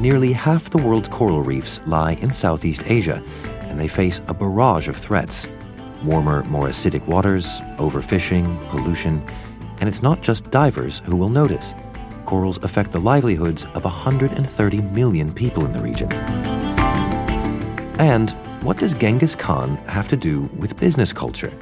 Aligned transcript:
Nearly 0.00 0.32
half 0.32 0.70
the 0.70 0.78
world's 0.78 1.10
coral 1.10 1.42
reefs 1.42 1.82
lie 1.84 2.12
in 2.22 2.32
Southeast 2.32 2.84
Asia, 2.86 3.22
and 3.64 3.78
they 3.78 3.86
face 3.86 4.22
a 4.28 4.34
barrage 4.34 4.88
of 4.88 4.96
threats 4.96 5.46
warmer, 6.02 6.42
more 6.44 6.68
acidic 6.68 7.06
waters, 7.06 7.60
overfishing, 7.76 8.66
pollution, 8.70 9.22
and 9.80 9.86
it's 9.90 10.00
not 10.00 10.22
just 10.22 10.50
divers 10.50 11.00
who 11.04 11.14
will 11.14 11.28
notice. 11.28 11.74
Corals 12.24 12.56
affect 12.62 12.92
the 12.92 12.98
livelihoods 12.98 13.66
of 13.74 13.84
130 13.84 14.80
million 14.80 15.34
people 15.34 15.66
in 15.66 15.72
the 15.72 15.82
region. 15.82 16.10
And 18.00 18.30
what 18.62 18.78
does 18.78 18.94
Genghis 18.94 19.34
Khan 19.34 19.76
have 19.86 20.08
to 20.08 20.16
do 20.16 20.48
with 20.56 20.78
business 20.78 21.12
culture? 21.12 21.52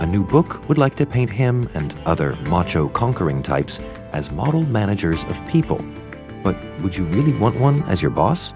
A 0.00 0.06
new 0.06 0.24
book 0.24 0.66
would 0.70 0.78
like 0.78 0.96
to 0.96 1.04
paint 1.04 1.28
him 1.28 1.68
and 1.74 1.94
other 2.06 2.34
macho 2.48 2.88
conquering 2.88 3.42
types 3.42 3.78
as 4.12 4.30
model 4.30 4.62
managers 4.62 5.24
of 5.24 5.46
people 5.46 5.84
but 6.42 6.56
would 6.80 6.96
you 6.96 7.04
really 7.04 7.32
want 7.32 7.58
one 7.58 7.82
as 7.84 8.00
your 8.02 8.10
boss? 8.10 8.54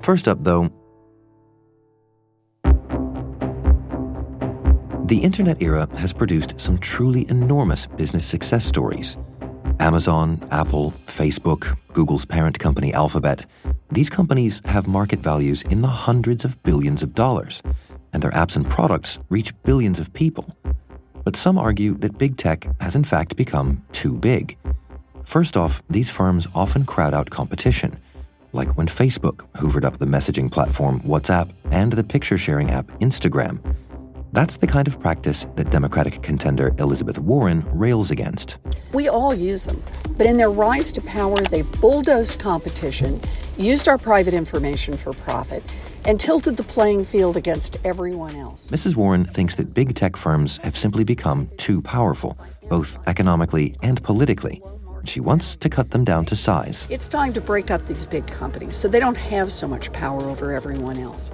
First 0.00 0.26
up, 0.26 0.38
though, 0.42 0.70
the 5.04 5.18
internet 5.22 5.60
era 5.60 5.88
has 5.96 6.12
produced 6.12 6.58
some 6.58 6.78
truly 6.78 7.28
enormous 7.28 7.86
business 7.86 8.24
success 8.24 8.64
stories. 8.64 9.18
Amazon, 9.80 10.46
Apple, 10.50 10.92
Facebook, 11.06 11.76
Google's 11.92 12.24
parent 12.24 12.58
company 12.58 12.92
Alphabet, 12.92 13.46
these 13.90 14.10
companies 14.10 14.62
have 14.64 14.88
market 14.88 15.18
values 15.18 15.62
in 15.62 15.82
the 15.82 15.88
hundreds 15.88 16.44
of 16.44 16.62
billions 16.62 17.02
of 17.02 17.14
dollars 17.14 17.62
and 18.12 18.22
their 18.22 18.30
apps 18.32 18.56
and 18.56 18.68
products 18.68 19.18
reach 19.28 19.54
billions 19.62 19.98
of 19.98 20.12
people. 20.12 20.56
But 21.24 21.36
some 21.36 21.58
argue 21.58 21.94
that 21.98 22.18
big 22.18 22.36
tech 22.36 22.66
has 22.80 22.96
in 22.96 23.04
fact 23.04 23.36
become 23.36 23.84
too 23.92 24.14
big. 24.14 24.56
First 25.24 25.56
off, 25.56 25.82
these 25.90 26.08
firms 26.08 26.48
often 26.54 26.84
crowd 26.86 27.12
out 27.12 27.28
competition, 27.28 27.98
like 28.52 28.76
when 28.76 28.86
Facebook 28.86 29.46
hoovered 29.56 29.84
up 29.84 29.98
the 29.98 30.06
messaging 30.06 30.50
platform 30.50 31.00
WhatsApp 31.00 31.50
and 31.70 31.92
the 31.92 32.04
picture 32.04 32.38
sharing 32.38 32.70
app 32.70 32.86
Instagram. 33.00 33.60
That's 34.32 34.58
the 34.58 34.66
kind 34.66 34.86
of 34.86 35.00
practice 35.00 35.46
that 35.56 35.70
Democratic 35.70 36.22
contender 36.22 36.74
Elizabeth 36.78 37.18
Warren 37.18 37.64
rails 37.72 38.10
against. 38.10 38.58
We 38.92 39.08
all 39.08 39.34
use 39.34 39.64
them, 39.64 39.82
but 40.16 40.26
in 40.26 40.36
their 40.36 40.50
rise 40.50 40.92
to 40.92 41.00
power, 41.00 41.36
they 41.36 41.62
bulldozed 41.62 42.38
competition, 42.38 43.20
used 43.56 43.88
our 43.88 43.98
private 43.98 44.34
information 44.34 44.96
for 44.96 45.12
profit, 45.12 45.62
and 46.04 46.18
tilted 46.18 46.56
the 46.56 46.62
playing 46.62 47.04
field 47.04 47.36
against 47.36 47.76
everyone 47.84 48.36
else. 48.36 48.70
Mrs. 48.70 48.96
Warren 48.96 49.24
thinks 49.24 49.54
that 49.56 49.74
big 49.74 49.94
tech 49.94 50.16
firms 50.16 50.58
have 50.58 50.76
simply 50.76 51.04
become 51.04 51.50
too 51.56 51.82
powerful, 51.82 52.38
both 52.68 52.98
economically 53.06 53.74
and 53.82 54.02
politically. 54.02 54.62
She 55.04 55.20
wants 55.20 55.56
to 55.56 55.68
cut 55.68 55.90
them 55.90 56.04
down 56.04 56.24
to 56.26 56.36
size. 56.36 56.86
It's 56.90 57.08
time 57.08 57.32
to 57.32 57.40
break 57.40 57.70
up 57.70 57.86
these 57.86 58.04
big 58.04 58.26
companies 58.26 58.76
so 58.76 58.88
they 58.88 59.00
don't 59.00 59.16
have 59.16 59.50
so 59.50 59.66
much 59.66 59.92
power 59.92 60.22
over 60.22 60.52
everyone 60.54 60.98
else. 60.98 61.32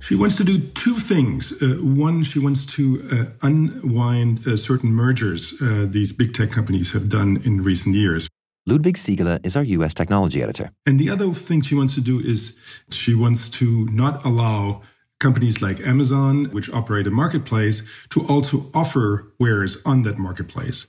She 0.00 0.14
wants 0.14 0.36
to 0.38 0.44
do 0.44 0.58
two 0.58 0.94
things. 0.94 1.52
Uh, 1.62 1.76
one, 1.80 2.24
she 2.24 2.38
wants 2.38 2.64
to 2.76 3.06
uh, 3.12 3.46
unwind 3.46 4.46
uh, 4.48 4.56
certain 4.56 4.92
mergers 4.92 5.60
uh, 5.60 5.86
these 5.88 6.12
big 6.12 6.32
tech 6.32 6.50
companies 6.50 6.92
have 6.92 7.08
done 7.08 7.40
in 7.44 7.62
recent 7.62 7.94
years. 7.94 8.28
Ludwig 8.70 8.96
Siegele 8.96 9.44
is 9.44 9.56
our 9.56 9.64
US 9.64 9.94
technology 9.94 10.40
editor. 10.42 10.70
And 10.86 11.00
the 11.00 11.10
other 11.10 11.34
thing 11.34 11.60
she 11.60 11.74
wants 11.74 11.96
to 11.96 12.00
do 12.00 12.20
is 12.20 12.56
she 12.90 13.14
wants 13.16 13.50
to 13.50 13.86
not 13.86 14.24
allow 14.24 14.82
companies 15.18 15.60
like 15.60 15.80
Amazon, 15.80 16.44
which 16.52 16.70
operate 16.70 17.08
a 17.08 17.10
marketplace, 17.10 17.82
to 18.10 18.24
also 18.28 18.70
offer 18.72 19.32
wares 19.40 19.82
on 19.84 20.04
that 20.04 20.18
marketplace, 20.18 20.86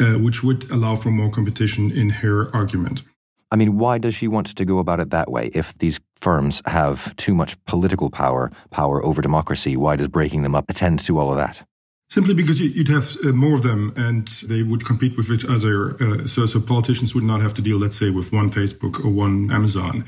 uh, 0.00 0.14
which 0.14 0.44
would 0.44 0.70
allow 0.70 0.94
for 0.94 1.10
more 1.10 1.28
competition 1.28 1.90
in 1.90 2.10
her 2.22 2.54
argument. 2.54 3.02
I 3.50 3.56
mean, 3.56 3.78
why 3.78 3.98
does 3.98 4.14
she 4.14 4.28
want 4.28 4.46
to 4.56 4.64
go 4.64 4.78
about 4.78 5.00
it 5.00 5.10
that 5.10 5.28
way? 5.28 5.50
If 5.54 5.76
these 5.78 5.98
firms 6.14 6.62
have 6.66 7.16
too 7.16 7.34
much 7.34 7.62
political 7.64 8.10
power, 8.10 8.52
power 8.70 9.04
over 9.04 9.20
democracy, 9.20 9.76
why 9.76 9.96
does 9.96 10.08
breaking 10.08 10.42
them 10.42 10.54
up 10.54 10.66
attend 10.68 11.00
to 11.06 11.18
all 11.18 11.30
of 11.32 11.36
that? 11.36 11.66
Simply 12.14 12.34
because 12.34 12.60
you'd 12.60 12.86
have 12.86 13.16
uh, 13.24 13.32
more 13.32 13.56
of 13.56 13.64
them 13.64 13.92
and 13.96 14.28
they 14.48 14.62
would 14.62 14.84
compete 14.86 15.16
with 15.16 15.28
each 15.32 15.44
other. 15.44 15.96
Uh, 16.00 16.28
so, 16.28 16.46
so 16.46 16.60
politicians 16.60 17.12
would 17.12 17.24
not 17.24 17.40
have 17.40 17.54
to 17.54 17.60
deal, 17.60 17.76
let's 17.76 17.98
say, 17.98 18.10
with 18.10 18.32
one 18.32 18.52
Facebook 18.52 19.04
or 19.04 19.08
one 19.08 19.50
Amazon. 19.50 20.04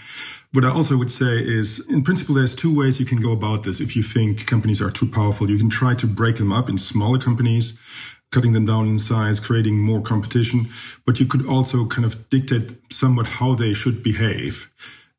What 0.52 0.64
I 0.64 0.70
also 0.70 0.96
would 0.96 1.10
say 1.10 1.42
is, 1.42 1.84
in 1.88 2.04
principle, 2.04 2.36
there's 2.36 2.54
two 2.54 2.72
ways 2.72 3.00
you 3.00 3.06
can 3.06 3.20
go 3.20 3.32
about 3.32 3.64
this. 3.64 3.80
If 3.80 3.96
you 3.96 4.04
think 4.04 4.46
companies 4.46 4.80
are 4.80 4.92
too 4.92 5.08
powerful, 5.10 5.50
you 5.50 5.58
can 5.58 5.68
try 5.68 5.96
to 5.96 6.06
break 6.06 6.36
them 6.36 6.52
up 6.52 6.68
in 6.68 6.78
smaller 6.78 7.18
companies, 7.18 7.76
cutting 8.30 8.52
them 8.52 8.66
down 8.66 8.86
in 8.86 9.00
size, 9.00 9.40
creating 9.40 9.80
more 9.80 10.00
competition. 10.00 10.68
But 11.06 11.18
you 11.18 11.26
could 11.26 11.44
also 11.44 11.86
kind 11.86 12.04
of 12.04 12.28
dictate 12.28 12.92
somewhat 12.92 13.26
how 13.26 13.56
they 13.56 13.74
should 13.74 14.04
behave. 14.04 14.70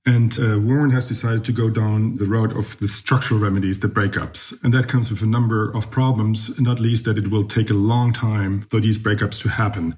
And 0.08 0.40
uh, 0.40 0.58
Warren 0.58 0.92
has 0.92 1.10
decided 1.10 1.44
to 1.46 1.52
go 1.52 1.70
down 1.70 2.16
the 2.16 2.26
road 2.26 2.56
of 2.56 2.78
the 2.80 2.88
structural 2.88 3.42
remedies, 3.42 3.82
the 3.82 3.90
breakups. 3.90 4.58
And 4.64 4.74
that 4.74 4.88
comes 4.88 5.12
with 5.12 5.22
a 5.22 5.26
number 5.26 5.70
of 5.76 5.92
problems, 5.92 6.58
not 6.62 6.80
least 6.80 7.04
that 7.06 7.18
it 7.18 7.30
will 7.30 7.44
take 7.44 7.70
a 7.70 7.74
long 7.74 8.14
time 8.14 8.62
for 8.72 8.80
these 8.80 8.98
breakups 8.98 9.42
to 9.42 9.50
happen. 9.50 9.98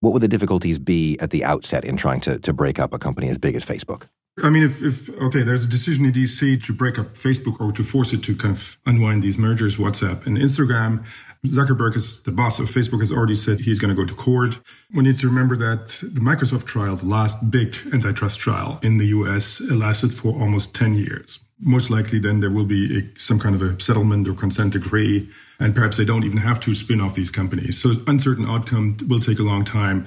What 0.00 0.14
would 0.14 0.22
the 0.22 0.28
difficulties 0.28 0.78
be 0.78 1.18
at 1.20 1.30
the 1.30 1.44
outset 1.44 1.84
in 1.84 1.98
trying 1.98 2.20
to, 2.22 2.38
to 2.38 2.52
break 2.54 2.78
up 2.78 2.94
a 2.94 2.98
company 2.98 3.28
as 3.28 3.36
big 3.36 3.54
as 3.54 3.64
Facebook? 3.64 4.08
I 4.42 4.48
mean, 4.48 4.62
if, 4.62 4.82
if, 4.82 5.10
okay, 5.20 5.42
there's 5.42 5.64
a 5.64 5.68
decision 5.68 6.06
in 6.06 6.12
DC 6.12 6.64
to 6.64 6.72
break 6.72 6.98
up 6.98 7.14
Facebook 7.14 7.60
or 7.60 7.72
to 7.72 7.84
force 7.84 8.14
it 8.14 8.22
to 8.24 8.34
kind 8.34 8.54
of 8.54 8.78
unwind 8.86 9.22
these 9.22 9.36
mergers, 9.36 9.76
WhatsApp 9.76 10.26
and 10.26 10.38
Instagram. 10.38 11.04
Zuckerberg, 11.46 11.96
is 11.96 12.22
the 12.22 12.30
boss 12.30 12.60
of 12.60 12.68
Facebook, 12.68 13.00
has 13.00 13.10
already 13.10 13.34
said 13.34 13.60
he's 13.60 13.80
going 13.80 13.94
to 13.94 14.00
go 14.00 14.06
to 14.06 14.14
court. 14.14 14.60
We 14.94 15.02
need 15.02 15.18
to 15.18 15.26
remember 15.26 15.56
that 15.56 15.88
the 15.88 16.20
Microsoft 16.20 16.66
trial, 16.66 16.94
the 16.94 17.06
last 17.06 17.50
big 17.50 17.74
antitrust 17.92 18.38
trial 18.38 18.78
in 18.82 18.98
the 18.98 19.06
US, 19.06 19.60
lasted 19.70 20.14
for 20.14 20.40
almost 20.40 20.74
10 20.76 20.94
years. 20.94 21.40
Most 21.60 21.90
likely, 21.90 22.20
then 22.20 22.40
there 22.40 22.50
will 22.50 22.64
be 22.64 22.98
a, 22.98 23.18
some 23.18 23.40
kind 23.40 23.56
of 23.56 23.62
a 23.62 23.80
settlement 23.80 24.28
or 24.28 24.34
consent 24.34 24.72
decree, 24.72 25.28
and 25.58 25.74
perhaps 25.74 25.96
they 25.96 26.04
don't 26.04 26.24
even 26.24 26.38
have 26.38 26.60
to 26.60 26.74
spin 26.74 27.00
off 27.00 27.14
these 27.14 27.30
companies. 27.30 27.80
So, 27.80 27.92
uncertain 28.06 28.46
outcome 28.46 28.96
will 29.08 29.20
take 29.20 29.38
a 29.38 29.44
long 29.44 29.64
time. 29.64 30.06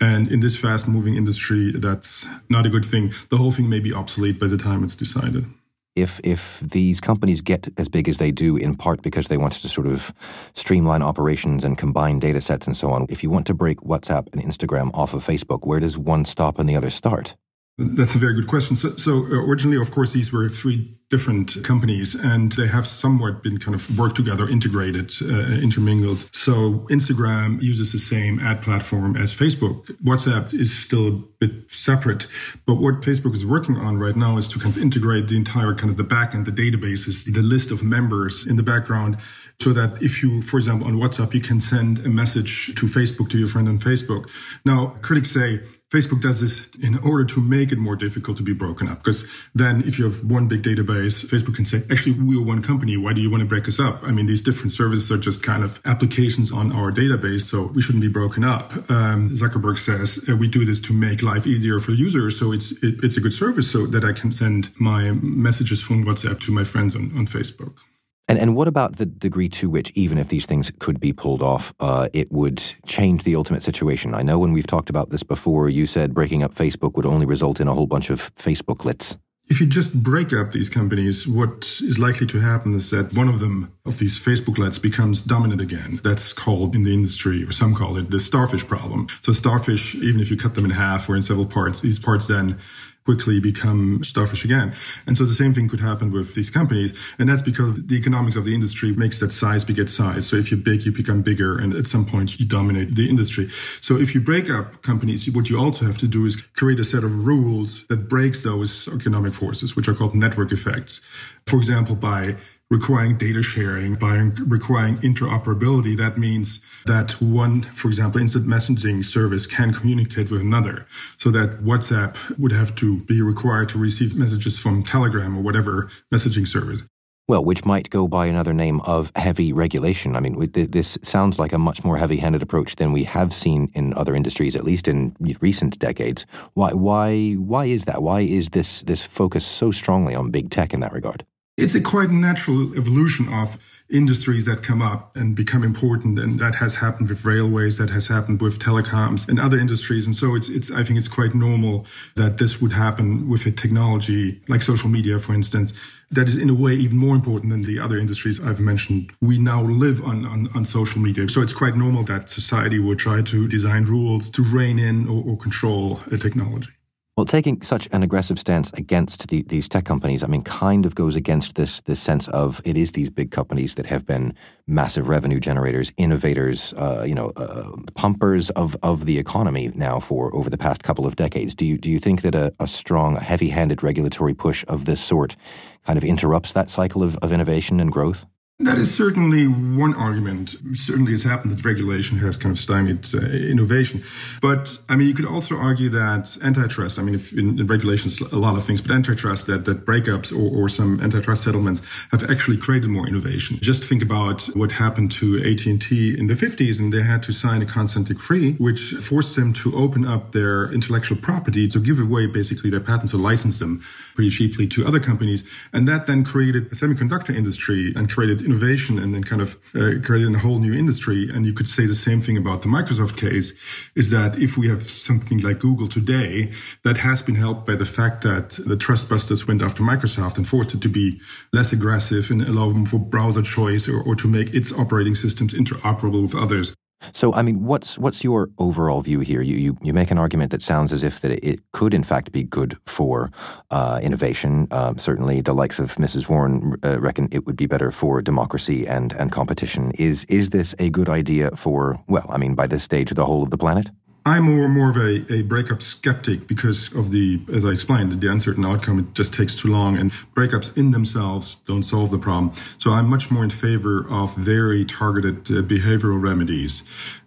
And 0.00 0.30
in 0.32 0.40
this 0.40 0.56
fast 0.56 0.88
moving 0.88 1.14
industry, 1.14 1.72
that's 1.72 2.26
not 2.48 2.66
a 2.66 2.68
good 2.68 2.84
thing. 2.84 3.14
The 3.28 3.36
whole 3.36 3.52
thing 3.52 3.68
may 3.68 3.78
be 3.78 3.92
obsolete 3.92 4.40
by 4.40 4.48
the 4.48 4.56
time 4.56 4.82
it's 4.82 4.96
decided 4.96 5.46
if 5.94 6.20
if 6.24 6.60
these 6.60 7.00
companies 7.00 7.40
get 7.40 7.68
as 7.76 7.88
big 7.88 8.08
as 8.08 8.18
they 8.18 8.30
do 8.30 8.56
in 8.56 8.74
part 8.74 9.02
because 9.02 9.28
they 9.28 9.36
want 9.36 9.52
to 9.52 9.68
sort 9.68 9.86
of 9.86 10.12
streamline 10.54 11.02
operations 11.02 11.64
and 11.64 11.76
combine 11.76 12.18
data 12.18 12.40
sets 12.40 12.66
and 12.66 12.76
so 12.76 12.90
on 12.90 13.06
if 13.08 13.22
you 13.22 13.30
want 13.30 13.46
to 13.46 13.54
break 13.54 13.78
whatsapp 13.80 14.26
and 14.32 14.42
instagram 14.42 14.90
off 14.94 15.14
of 15.14 15.24
facebook 15.24 15.66
where 15.66 15.80
does 15.80 15.98
one 15.98 16.24
stop 16.24 16.58
and 16.58 16.68
the 16.68 16.76
other 16.76 16.90
start 16.90 17.36
that's 17.78 18.14
a 18.14 18.18
very 18.18 18.34
good 18.34 18.46
question 18.46 18.76
so, 18.76 18.90
so 18.96 19.24
uh, 19.24 19.46
originally 19.46 19.78
of 19.78 19.90
course 19.90 20.12
these 20.12 20.32
were 20.32 20.48
three 20.48 20.98
different 21.12 21.62
companies 21.62 22.14
and 22.14 22.52
they 22.52 22.66
have 22.66 22.86
somewhat 22.86 23.42
been 23.42 23.58
kind 23.58 23.74
of 23.74 23.98
worked 23.98 24.16
together, 24.16 24.48
integrated, 24.48 25.12
uh, 25.20 25.60
intermingled. 25.60 26.20
So 26.34 26.86
Instagram 26.88 27.60
uses 27.60 27.92
the 27.92 27.98
same 27.98 28.40
ad 28.40 28.62
platform 28.62 29.14
as 29.14 29.34
Facebook. 29.34 29.84
WhatsApp 30.02 30.54
is 30.54 30.74
still 30.74 31.06
a 31.08 31.12
bit 31.38 31.52
separate, 31.68 32.26
but 32.66 32.76
what 32.76 33.02
Facebook 33.02 33.34
is 33.34 33.44
working 33.44 33.76
on 33.76 33.98
right 33.98 34.16
now 34.16 34.38
is 34.38 34.48
to 34.48 34.58
kind 34.58 34.74
of 34.74 34.80
integrate 34.80 35.28
the 35.28 35.36
entire 35.36 35.74
kind 35.74 35.90
of 35.90 35.98
the 35.98 36.08
backend, 36.14 36.46
the 36.46 36.50
databases, 36.50 37.30
the 37.30 37.42
list 37.42 37.70
of 37.70 37.82
members 37.82 38.46
in 38.46 38.56
the 38.56 38.62
background 38.62 39.18
so 39.60 39.74
that 39.74 40.02
if 40.02 40.22
you, 40.22 40.40
for 40.40 40.56
example, 40.56 40.88
on 40.88 40.94
WhatsApp, 40.94 41.34
you 41.34 41.42
can 41.42 41.60
send 41.60 41.98
a 42.06 42.08
message 42.08 42.74
to 42.74 42.86
Facebook 42.86 43.28
to 43.30 43.38
your 43.38 43.48
friend 43.48 43.68
on 43.68 43.78
Facebook. 43.78 44.28
Now, 44.64 44.96
critics 45.02 45.30
say 45.30 45.60
Facebook 45.92 46.22
does 46.22 46.40
this 46.40 46.70
in 46.82 46.96
order 47.06 47.24
to 47.26 47.40
make 47.40 47.70
it 47.70 47.78
more 47.78 47.96
difficult 47.96 48.38
to 48.38 48.42
be 48.42 48.54
broken 48.54 48.88
up. 48.88 48.98
Because 48.98 49.26
then 49.54 49.82
if 49.82 49.98
you 49.98 50.06
have 50.06 50.24
one 50.24 50.48
big 50.48 50.62
database, 50.62 51.22
Facebook 51.22 51.56
can 51.56 51.66
say, 51.66 51.82
actually, 51.90 52.14
we 52.14 52.34
are 52.38 52.42
one 52.42 52.62
company. 52.62 52.96
Why 52.96 53.12
do 53.12 53.20
you 53.20 53.30
want 53.30 53.42
to 53.42 53.46
break 53.46 53.68
us 53.68 53.78
up? 53.78 54.02
I 54.02 54.10
mean, 54.10 54.26
these 54.26 54.40
different 54.40 54.72
services 54.72 55.12
are 55.12 55.18
just 55.18 55.42
kind 55.42 55.62
of 55.62 55.80
applications 55.84 56.50
on 56.50 56.72
our 56.72 56.90
database. 56.90 57.42
So 57.42 57.70
we 57.74 57.82
shouldn't 57.82 58.00
be 58.02 58.08
broken 58.08 58.42
up. 58.42 58.72
Um, 58.90 59.28
Zuckerberg 59.28 59.76
says 59.76 60.26
uh, 60.30 60.34
we 60.34 60.48
do 60.48 60.64
this 60.64 60.80
to 60.82 60.94
make 60.94 61.22
life 61.22 61.46
easier 61.46 61.78
for 61.78 61.92
users. 61.92 62.38
So 62.38 62.52
it's, 62.52 62.72
it, 62.82 63.04
it's 63.04 63.18
a 63.18 63.20
good 63.20 63.34
service 63.34 63.70
so 63.70 63.86
that 63.86 64.02
I 64.02 64.12
can 64.12 64.30
send 64.30 64.70
my 64.80 65.12
messages 65.12 65.82
from 65.82 66.06
WhatsApp 66.06 66.40
to 66.40 66.52
my 66.52 66.64
friends 66.64 66.96
on, 66.96 67.12
on 67.18 67.26
Facebook. 67.26 67.80
And 68.28 68.38
and 68.38 68.54
what 68.54 68.68
about 68.68 68.96
the 68.96 69.06
degree 69.06 69.48
to 69.50 69.68
which, 69.68 69.90
even 69.94 70.16
if 70.16 70.28
these 70.28 70.46
things 70.46 70.70
could 70.78 71.00
be 71.00 71.12
pulled 71.12 71.42
off, 71.42 71.74
uh, 71.80 72.08
it 72.12 72.30
would 72.30 72.62
change 72.86 73.24
the 73.24 73.36
ultimate 73.36 73.62
situation? 73.62 74.14
I 74.14 74.22
know 74.22 74.38
when 74.38 74.52
we've 74.52 74.66
talked 74.66 74.90
about 74.90 75.10
this 75.10 75.22
before, 75.22 75.68
you 75.68 75.86
said 75.86 76.14
breaking 76.14 76.42
up 76.42 76.54
Facebook 76.54 76.94
would 76.94 77.06
only 77.06 77.26
result 77.26 77.60
in 77.60 77.68
a 77.68 77.74
whole 77.74 77.86
bunch 77.86 78.10
of 78.10 78.34
Facebooklets. 78.34 79.16
If 79.48 79.60
you 79.60 79.66
just 79.66 79.92
break 80.02 80.32
up 80.32 80.52
these 80.52 80.70
companies, 80.70 81.26
what 81.26 81.80
is 81.82 81.98
likely 81.98 82.26
to 82.28 82.38
happen 82.40 82.74
is 82.74 82.90
that 82.90 83.12
one 83.12 83.28
of 83.28 83.40
them, 83.40 83.72
of 83.84 83.98
these 83.98 84.18
Facebooklets, 84.18 84.80
becomes 84.80 85.24
dominant 85.24 85.60
again. 85.60 85.98
That's 86.02 86.32
called 86.32 86.76
in 86.76 86.84
the 86.84 86.94
industry, 86.94 87.42
or 87.42 87.50
some 87.50 87.74
call 87.74 87.96
it 87.96 88.10
the 88.10 88.20
starfish 88.20 88.64
problem. 88.66 89.08
So 89.20 89.32
starfish, 89.32 89.96
even 89.96 90.20
if 90.20 90.30
you 90.30 90.36
cut 90.36 90.54
them 90.54 90.64
in 90.64 90.70
half 90.70 91.08
or 91.08 91.16
in 91.16 91.22
several 91.22 91.46
parts, 91.46 91.80
these 91.80 91.98
parts 91.98 92.28
then 92.28 92.60
quickly 93.04 93.40
become 93.40 94.02
starfish 94.04 94.44
again. 94.44 94.72
And 95.06 95.16
so 95.16 95.24
the 95.24 95.34
same 95.34 95.54
thing 95.54 95.68
could 95.68 95.80
happen 95.80 96.12
with 96.12 96.34
these 96.34 96.50
companies. 96.50 96.96
And 97.18 97.28
that's 97.28 97.42
because 97.42 97.84
the 97.84 97.96
economics 97.96 98.36
of 98.36 98.44
the 98.44 98.54
industry 98.54 98.92
makes 98.92 99.18
that 99.20 99.32
size 99.32 99.64
beget 99.64 99.90
size. 99.90 100.28
So 100.28 100.36
if 100.36 100.50
you're 100.50 100.60
big, 100.60 100.84
you 100.84 100.92
become 100.92 101.22
bigger. 101.22 101.58
And 101.58 101.74
at 101.74 101.86
some 101.86 102.04
point, 102.04 102.38
you 102.38 102.46
dominate 102.46 102.94
the 102.94 103.08
industry. 103.08 103.48
So 103.80 103.96
if 103.96 104.14
you 104.14 104.20
break 104.20 104.48
up 104.50 104.82
companies, 104.82 105.28
what 105.30 105.50
you 105.50 105.58
also 105.58 105.84
have 105.84 105.98
to 105.98 106.08
do 106.08 106.26
is 106.26 106.36
create 106.36 106.78
a 106.78 106.84
set 106.84 107.02
of 107.02 107.26
rules 107.26 107.86
that 107.86 108.08
breaks 108.08 108.44
those 108.44 108.88
economic 108.88 109.34
forces, 109.34 109.74
which 109.74 109.88
are 109.88 109.94
called 109.94 110.14
network 110.14 110.52
effects. 110.52 111.00
For 111.46 111.56
example, 111.56 111.96
by 111.96 112.36
requiring 112.72 113.18
data 113.18 113.42
sharing, 113.42 113.94
by 113.94 114.14
requiring 114.46 114.96
interoperability, 114.96 115.94
that 115.94 116.16
means 116.16 116.62
that 116.86 117.12
one, 117.20 117.60
for 117.62 117.88
example, 117.88 118.18
instant 118.18 118.46
messaging 118.46 119.04
service 119.04 119.46
can 119.46 119.74
communicate 119.74 120.30
with 120.30 120.40
another. 120.40 120.86
So 121.18 121.30
that 121.32 121.62
WhatsApp 121.62 122.38
would 122.38 122.52
have 122.52 122.74
to 122.76 123.00
be 123.00 123.20
required 123.20 123.68
to 123.70 123.78
receive 123.78 124.16
messages 124.16 124.58
from 124.58 124.82
Telegram 124.82 125.36
or 125.36 125.42
whatever 125.42 125.90
messaging 126.10 126.48
service. 126.48 126.80
Well, 127.28 127.44
which 127.44 127.64
might 127.64 127.90
go 127.90 128.08
by 128.08 128.26
another 128.26 128.54
name 128.54 128.80
of 128.80 129.12
heavy 129.16 129.52
regulation. 129.52 130.16
I 130.16 130.20
mean, 130.20 130.34
this 130.52 130.98
sounds 131.02 131.38
like 131.38 131.52
a 131.52 131.58
much 131.58 131.84
more 131.84 131.98
heavy-handed 131.98 132.42
approach 132.42 132.76
than 132.76 132.92
we 132.92 133.04
have 133.04 133.32
seen 133.32 133.70
in 133.74 133.94
other 133.94 134.14
industries, 134.14 134.56
at 134.56 134.64
least 134.64 134.88
in 134.88 135.14
recent 135.40 135.78
decades. 135.78 136.26
Why? 136.54 136.72
Why? 136.72 137.34
Why 137.34 137.66
is 137.66 137.84
that? 137.84 138.02
Why 138.02 138.20
is 138.20 138.48
this 138.48 138.82
this 138.82 139.04
focus 139.04 139.46
so 139.46 139.70
strongly 139.70 140.14
on 140.14 140.30
big 140.30 140.50
tech 140.50 140.74
in 140.74 140.80
that 140.80 140.92
regard? 140.92 141.24
It's 141.58 141.74
a 141.74 141.82
quite 141.82 142.08
natural 142.08 142.74
evolution 142.78 143.28
of 143.28 143.58
industries 143.90 144.46
that 144.46 144.62
come 144.62 144.80
up 144.80 145.14
and 145.14 145.36
become 145.36 145.62
important. 145.62 146.18
And 146.18 146.40
that 146.40 146.54
has 146.56 146.76
happened 146.76 147.10
with 147.10 147.26
railways, 147.26 147.76
that 147.76 147.90
has 147.90 148.08
happened 148.08 148.40
with 148.40 148.58
telecoms 148.58 149.28
and 149.28 149.38
other 149.38 149.58
industries. 149.58 150.06
And 150.06 150.16
so 150.16 150.34
it's, 150.34 150.48
it's, 150.48 150.70
I 150.70 150.82
think 150.82 150.98
it's 150.98 151.08
quite 151.08 151.34
normal 151.34 151.84
that 152.16 152.38
this 152.38 152.62
would 152.62 152.72
happen 152.72 153.28
with 153.28 153.44
a 153.44 153.50
technology 153.50 154.40
like 154.48 154.62
social 154.62 154.88
media, 154.88 155.18
for 155.18 155.34
instance, 155.34 155.78
that 156.10 156.26
is 156.26 156.38
in 156.38 156.48
a 156.48 156.54
way 156.54 156.72
even 156.72 156.96
more 156.96 157.14
important 157.14 157.50
than 157.50 157.64
the 157.64 157.78
other 157.78 157.98
industries 157.98 158.40
I've 158.40 158.60
mentioned. 158.60 159.12
We 159.20 159.38
now 159.38 159.62
live 159.62 160.02
on, 160.02 160.24
on, 160.24 160.48
on 160.54 160.64
social 160.64 161.02
media. 161.02 161.28
So 161.28 161.42
it's 161.42 161.52
quite 161.52 161.76
normal 161.76 162.02
that 162.04 162.30
society 162.30 162.78
would 162.78 162.98
try 162.98 163.20
to 163.20 163.46
design 163.46 163.84
rules 163.84 164.30
to 164.30 164.42
rein 164.42 164.78
in 164.78 165.06
or, 165.06 165.22
or 165.22 165.36
control 165.36 166.00
a 166.10 166.16
technology. 166.16 166.70
Well, 167.14 167.26
taking 167.26 167.60
such 167.60 167.90
an 167.92 168.02
aggressive 168.02 168.38
stance 168.38 168.72
against 168.72 169.28
the, 169.28 169.42
these 169.42 169.68
tech 169.68 169.84
companies, 169.84 170.22
I 170.22 170.28
mean, 170.28 170.42
kind 170.44 170.86
of 170.86 170.94
goes 170.94 171.14
against 171.14 171.56
this 171.56 171.82
this 171.82 172.00
sense 172.00 172.26
of 172.28 172.62
it 172.64 172.74
is 172.74 172.92
these 172.92 173.10
big 173.10 173.30
companies 173.30 173.74
that 173.74 173.84
have 173.84 174.06
been 174.06 174.34
massive 174.66 175.08
revenue 175.08 175.38
generators, 175.38 175.92
innovators, 175.98 176.72
uh, 176.72 177.04
you 177.06 177.14
know, 177.14 177.30
uh, 177.36 177.72
pumpers 177.94 178.48
of, 178.50 178.78
of 178.82 179.04
the 179.04 179.18
economy 179.18 179.70
now 179.74 180.00
for 180.00 180.34
over 180.34 180.48
the 180.48 180.56
past 180.56 180.82
couple 180.82 181.06
of 181.06 181.16
decades. 181.16 181.54
Do 181.54 181.66
you 181.66 181.76
do 181.76 181.90
you 181.90 181.98
think 181.98 182.22
that 182.22 182.34
a, 182.34 182.50
a 182.58 182.66
strong, 182.66 183.16
heavy-handed 183.16 183.82
regulatory 183.82 184.32
push 184.32 184.64
of 184.66 184.86
this 184.86 185.04
sort 185.04 185.36
kind 185.84 185.98
of 185.98 186.04
interrupts 186.04 186.54
that 186.54 186.70
cycle 186.70 187.02
of, 187.02 187.18
of 187.18 187.30
innovation 187.30 187.78
and 187.78 187.92
growth? 187.92 188.24
That 188.62 188.78
is 188.78 188.94
certainly 188.94 189.46
one 189.46 189.94
argument. 189.94 190.56
Certainly, 190.74 191.12
has 191.12 191.24
happened 191.24 191.56
that 191.56 191.64
regulation 191.64 192.18
has 192.18 192.36
kind 192.36 192.52
of 192.52 192.58
stymied 192.58 193.12
uh, 193.12 193.18
innovation. 193.18 194.04
But 194.40 194.78
I 194.88 194.94
mean, 194.94 195.08
you 195.08 195.14
could 195.14 195.26
also 195.26 195.56
argue 195.56 195.88
that 195.90 196.38
antitrust. 196.42 196.98
I 196.98 197.02
mean, 197.02 197.16
if 197.16 197.32
in, 197.32 197.58
in 197.58 197.66
regulations, 197.66 198.20
a 198.20 198.38
lot 198.38 198.56
of 198.56 198.64
things, 198.64 198.80
but 198.80 198.92
antitrust 198.92 199.48
that 199.48 199.64
that 199.64 199.84
breakups 199.84 200.32
or, 200.32 200.62
or 200.62 200.68
some 200.68 201.00
antitrust 201.00 201.42
settlements 201.42 201.82
have 202.12 202.30
actually 202.30 202.56
created 202.56 202.88
more 202.88 203.08
innovation. 203.08 203.58
Just 203.60 203.82
think 203.84 204.00
about 204.00 204.42
what 204.54 204.70
happened 204.72 205.10
to 205.12 205.38
AT 205.38 205.66
and 205.66 205.82
T 205.82 206.16
in 206.16 206.28
the 206.28 206.34
50s, 206.34 206.78
and 206.78 206.92
they 206.92 207.02
had 207.02 207.22
to 207.24 207.32
sign 207.32 207.62
a 207.62 207.66
consent 207.66 208.08
decree 208.08 208.52
which 208.54 208.92
forced 208.92 209.34
them 209.34 209.52
to 209.54 209.74
open 209.74 210.06
up 210.06 210.32
their 210.32 210.72
intellectual 210.72 211.18
property 211.18 211.66
to 211.66 211.80
give 211.80 211.98
away 211.98 212.26
basically 212.26 212.70
their 212.70 212.80
patents 212.80 213.12
or 213.12 213.18
license 213.18 213.58
them 213.58 213.82
pretty 214.14 214.30
cheaply 214.30 214.66
to 214.68 214.86
other 214.86 215.00
companies, 215.00 215.42
and 215.72 215.88
that 215.88 216.06
then 216.06 216.22
created 216.22 216.66
a 216.66 216.74
semiconductor 216.74 217.34
industry 217.34 217.92
and 217.96 218.10
created 218.10 218.40
innovation 218.52 218.98
and 218.98 219.14
then 219.14 219.24
kind 219.24 219.40
of 219.40 219.56
uh, 219.74 220.00
created 220.04 220.34
a 220.34 220.38
whole 220.38 220.58
new 220.58 220.72
industry. 220.72 221.28
And 221.32 221.46
you 221.46 221.52
could 221.52 221.68
say 221.68 221.86
the 221.86 221.94
same 221.94 222.20
thing 222.20 222.36
about 222.36 222.60
the 222.60 222.68
Microsoft 222.68 223.16
case 223.16 223.52
is 223.94 224.10
that 224.10 224.38
if 224.38 224.56
we 224.56 224.68
have 224.68 224.82
something 224.82 225.38
like 225.38 225.58
Google 225.58 225.88
today, 225.88 226.52
that 226.84 226.98
has 226.98 227.22
been 227.22 227.36
helped 227.36 227.66
by 227.66 227.76
the 227.76 227.86
fact 227.86 228.22
that 228.22 228.50
the 228.66 228.76
trustbusters 228.76 229.48
went 229.48 229.62
after 229.62 229.82
Microsoft 229.82 230.36
and 230.36 230.46
forced 230.46 230.74
it 230.74 230.82
to 230.82 230.88
be 230.88 231.20
less 231.52 231.72
aggressive 231.72 232.30
and 232.30 232.42
allow 232.42 232.68
them 232.68 232.86
for 232.86 232.98
browser 232.98 233.42
choice 233.42 233.88
or, 233.88 234.02
or 234.02 234.14
to 234.16 234.28
make 234.28 234.54
its 234.54 234.72
operating 234.72 235.14
systems 235.14 235.54
interoperable 235.54 236.22
with 236.22 236.34
others. 236.34 236.74
So, 237.12 237.32
I 237.32 237.42
mean, 237.42 237.64
what's 237.64 237.98
what's 237.98 238.22
your 238.22 238.50
overall 238.58 239.00
view 239.00 239.20
here? 239.20 239.42
You 239.42 239.56
you, 239.56 239.78
you 239.82 239.92
make 239.92 240.10
an 240.10 240.18
argument 240.18 240.50
that 240.52 240.62
sounds 240.62 240.92
as 240.92 241.02
if 241.02 241.20
that 241.20 241.32
it 241.46 241.60
could, 241.72 241.94
in 241.94 242.04
fact, 242.04 242.32
be 242.32 242.44
good 242.44 242.76
for 242.86 243.30
uh, 243.70 244.00
innovation. 244.02 244.68
Uh, 244.70 244.94
certainly, 244.96 245.40
the 245.40 245.54
likes 245.54 245.78
of 245.78 245.96
Mrs. 245.96 246.28
Warren 246.28 246.76
uh, 246.84 247.00
reckon 247.00 247.28
it 247.32 247.46
would 247.46 247.56
be 247.56 247.66
better 247.66 247.90
for 247.90 248.22
democracy 248.22 248.86
and 248.86 249.12
and 249.14 249.32
competition. 249.32 249.92
Is 249.98 250.24
is 250.26 250.50
this 250.50 250.74
a 250.78 250.90
good 250.90 251.08
idea 251.08 251.50
for? 251.56 252.00
Well, 252.08 252.26
I 252.28 252.38
mean, 252.38 252.54
by 252.54 252.66
this 252.66 252.82
stage, 252.82 253.10
the 253.10 253.26
whole 253.26 253.42
of 253.42 253.50
the 253.50 253.58
planet. 253.58 253.90
I'm 254.24 254.44
more 254.44 254.68
more 254.68 254.90
of 254.90 254.96
a, 254.96 255.32
a 255.32 255.42
breakup 255.42 255.82
skeptic 255.82 256.46
because 256.46 256.94
of 256.94 257.10
the, 257.10 257.40
as 257.52 257.64
I 257.64 257.70
explained, 257.70 258.20
the 258.20 258.30
uncertain 258.30 258.64
outcome. 258.64 259.00
It 259.00 259.14
just 259.14 259.34
takes 259.34 259.56
too 259.56 259.68
long, 259.68 259.98
and 259.98 260.12
breakups 260.36 260.76
in 260.76 260.92
themselves 260.92 261.56
don't 261.66 261.82
solve 261.82 262.10
the 262.12 262.18
problem. 262.18 262.52
So 262.78 262.92
I'm 262.92 263.08
much 263.08 263.32
more 263.32 263.42
in 263.42 263.50
favor 263.50 264.06
of 264.08 264.36
very 264.36 264.84
targeted 264.84 265.50
uh, 265.50 265.62
behavioral 265.62 266.22
remedies 266.22 266.84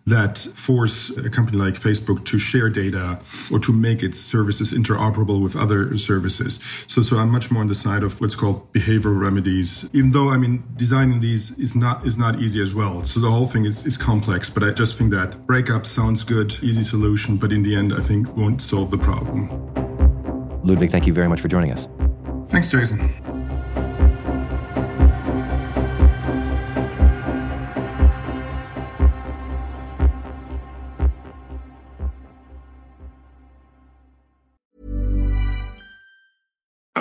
that 0.08 0.38
force 0.38 1.10
a 1.18 1.30
company 1.30 1.58
like 1.58 1.74
Facebook 1.74 2.26
to 2.26 2.38
share 2.38 2.70
data 2.70 3.20
or 3.52 3.60
to 3.60 3.74
make 3.74 4.04
its 4.04 4.20
services 4.20 4.72
interoperable 4.72 5.42
with 5.42 5.56
other 5.56 5.98
services. 5.98 6.60
So, 6.88 7.02
so 7.02 7.18
I'm 7.18 7.30
much 7.30 7.50
more 7.50 7.62
on 7.62 7.68
the 7.68 7.76
side 7.76 8.04
of 8.04 8.22
what's 8.22 8.36
called 8.36 8.72
behavioral 8.72 9.20
remedies. 9.20 9.90
Even 9.94 10.12
though 10.12 10.30
I 10.30 10.38
mean 10.38 10.64
designing 10.76 11.22
these 11.22 11.58
is 11.58 11.76
not 11.76 12.06
is 12.06 12.18
not 12.18 12.40
easy 12.40 12.62
as 12.62 12.76
well. 12.76 13.04
So 13.04 13.20
the 13.20 13.32
whole 13.32 13.48
thing 13.48 13.66
is, 13.66 13.86
is 13.86 13.98
complex. 13.98 14.50
But 14.50 14.64
I 14.64 14.72
just 14.72 14.98
think 14.98 15.12
that 15.12 15.48
breakup 15.48 15.86
sounds 15.86 16.24
good, 16.24 16.54
easy 16.62 16.84
solution, 16.84 17.38
but 17.38 17.52
in 17.52 17.64
the 17.64 17.76
end, 17.76 17.94
I 17.94 18.02
think 18.02 18.36
won't 18.38 18.62
solve 18.62 18.92
the 18.92 19.00
problem. 19.00 19.50
Ludwig, 20.64 20.92
thank 20.92 21.08
you 21.08 21.14
very 21.14 21.28
much 21.28 21.42
for 21.42 21.48
joining 21.48 21.72
us. 21.72 21.88
Thanks, 22.48 22.70
Jason. 22.70 23.35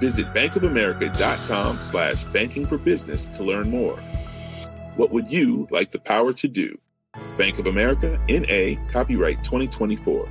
Visit 0.00 0.32
bankofamerica.com 0.34 1.80
slash 1.80 2.24
banking 2.24 2.66
for 2.66 2.78
business 2.78 3.26
to 3.28 3.42
learn 3.42 3.70
more. 3.70 3.96
What 4.96 5.10
would 5.10 5.30
you 5.30 5.66
like 5.70 5.90
the 5.90 6.00
power 6.00 6.32
to 6.34 6.48
do? 6.48 6.78
Bank 7.36 7.58
of 7.58 7.66
America, 7.66 8.18
NA, 8.28 8.80
copyright 8.90 9.42
2024. 9.44 10.28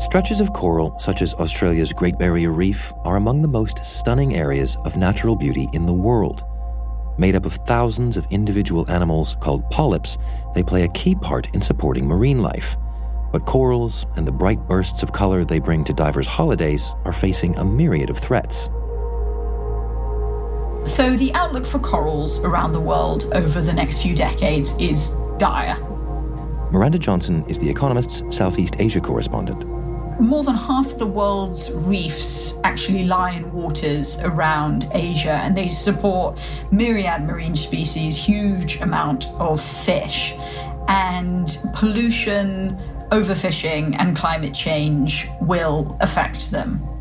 Stretches 0.00 0.40
of 0.40 0.52
coral, 0.52 0.96
such 0.96 1.22
as 1.22 1.34
Australia's 1.34 1.92
Great 1.92 2.16
Barrier 2.18 2.52
Reef, 2.52 2.92
are 3.04 3.16
among 3.16 3.42
the 3.42 3.48
most 3.48 3.84
stunning 3.84 4.36
areas 4.36 4.76
of 4.84 4.96
natural 4.96 5.34
beauty 5.34 5.66
in 5.72 5.86
the 5.86 5.92
world. 5.92 6.44
Made 7.16 7.36
up 7.36 7.46
of 7.46 7.54
thousands 7.54 8.16
of 8.16 8.26
individual 8.30 8.90
animals 8.90 9.36
called 9.40 9.68
polyps, 9.70 10.18
they 10.54 10.62
play 10.62 10.82
a 10.82 10.88
key 10.88 11.14
part 11.14 11.48
in 11.54 11.62
supporting 11.62 12.06
marine 12.06 12.42
life. 12.42 12.76
But 13.32 13.46
corals 13.46 14.06
and 14.16 14.26
the 14.26 14.32
bright 14.32 14.58
bursts 14.66 15.02
of 15.02 15.12
color 15.12 15.44
they 15.44 15.60
bring 15.60 15.84
to 15.84 15.92
divers' 15.92 16.26
holidays 16.26 16.92
are 17.04 17.12
facing 17.12 17.56
a 17.56 17.64
myriad 17.64 18.10
of 18.10 18.18
threats. 18.18 18.68
So, 20.96 21.16
the 21.16 21.32
outlook 21.34 21.66
for 21.66 21.78
corals 21.78 22.44
around 22.44 22.72
the 22.72 22.80
world 22.80 23.30
over 23.34 23.60
the 23.60 23.72
next 23.72 24.02
few 24.02 24.14
decades 24.14 24.74
is 24.78 25.12
dire. 25.38 25.76
Miranda 26.70 26.98
Johnson 26.98 27.44
is 27.48 27.58
The 27.58 27.70
Economist's 27.70 28.22
Southeast 28.36 28.76
Asia 28.78 29.00
correspondent. 29.00 29.64
More 30.20 30.44
than 30.44 30.54
half 30.54 30.96
the 30.96 31.06
world's 31.06 31.72
reefs 31.72 32.58
actually 32.62 33.04
lie 33.04 33.32
in 33.32 33.52
waters 33.52 34.20
around 34.20 34.88
Asia, 34.92 35.32
and 35.32 35.56
they 35.56 35.68
support 35.68 36.38
myriad 36.70 37.22
marine 37.22 37.56
species, 37.56 38.16
huge 38.16 38.80
amount 38.80 39.26
of 39.38 39.60
fish, 39.60 40.34
and 40.88 41.58
pollution, 41.74 42.78
overfishing, 43.10 43.96
and 43.98 44.16
climate 44.16 44.54
change 44.54 45.26
will 45.40 45.96
affect 46.00 46.50
them. 46.52 46.93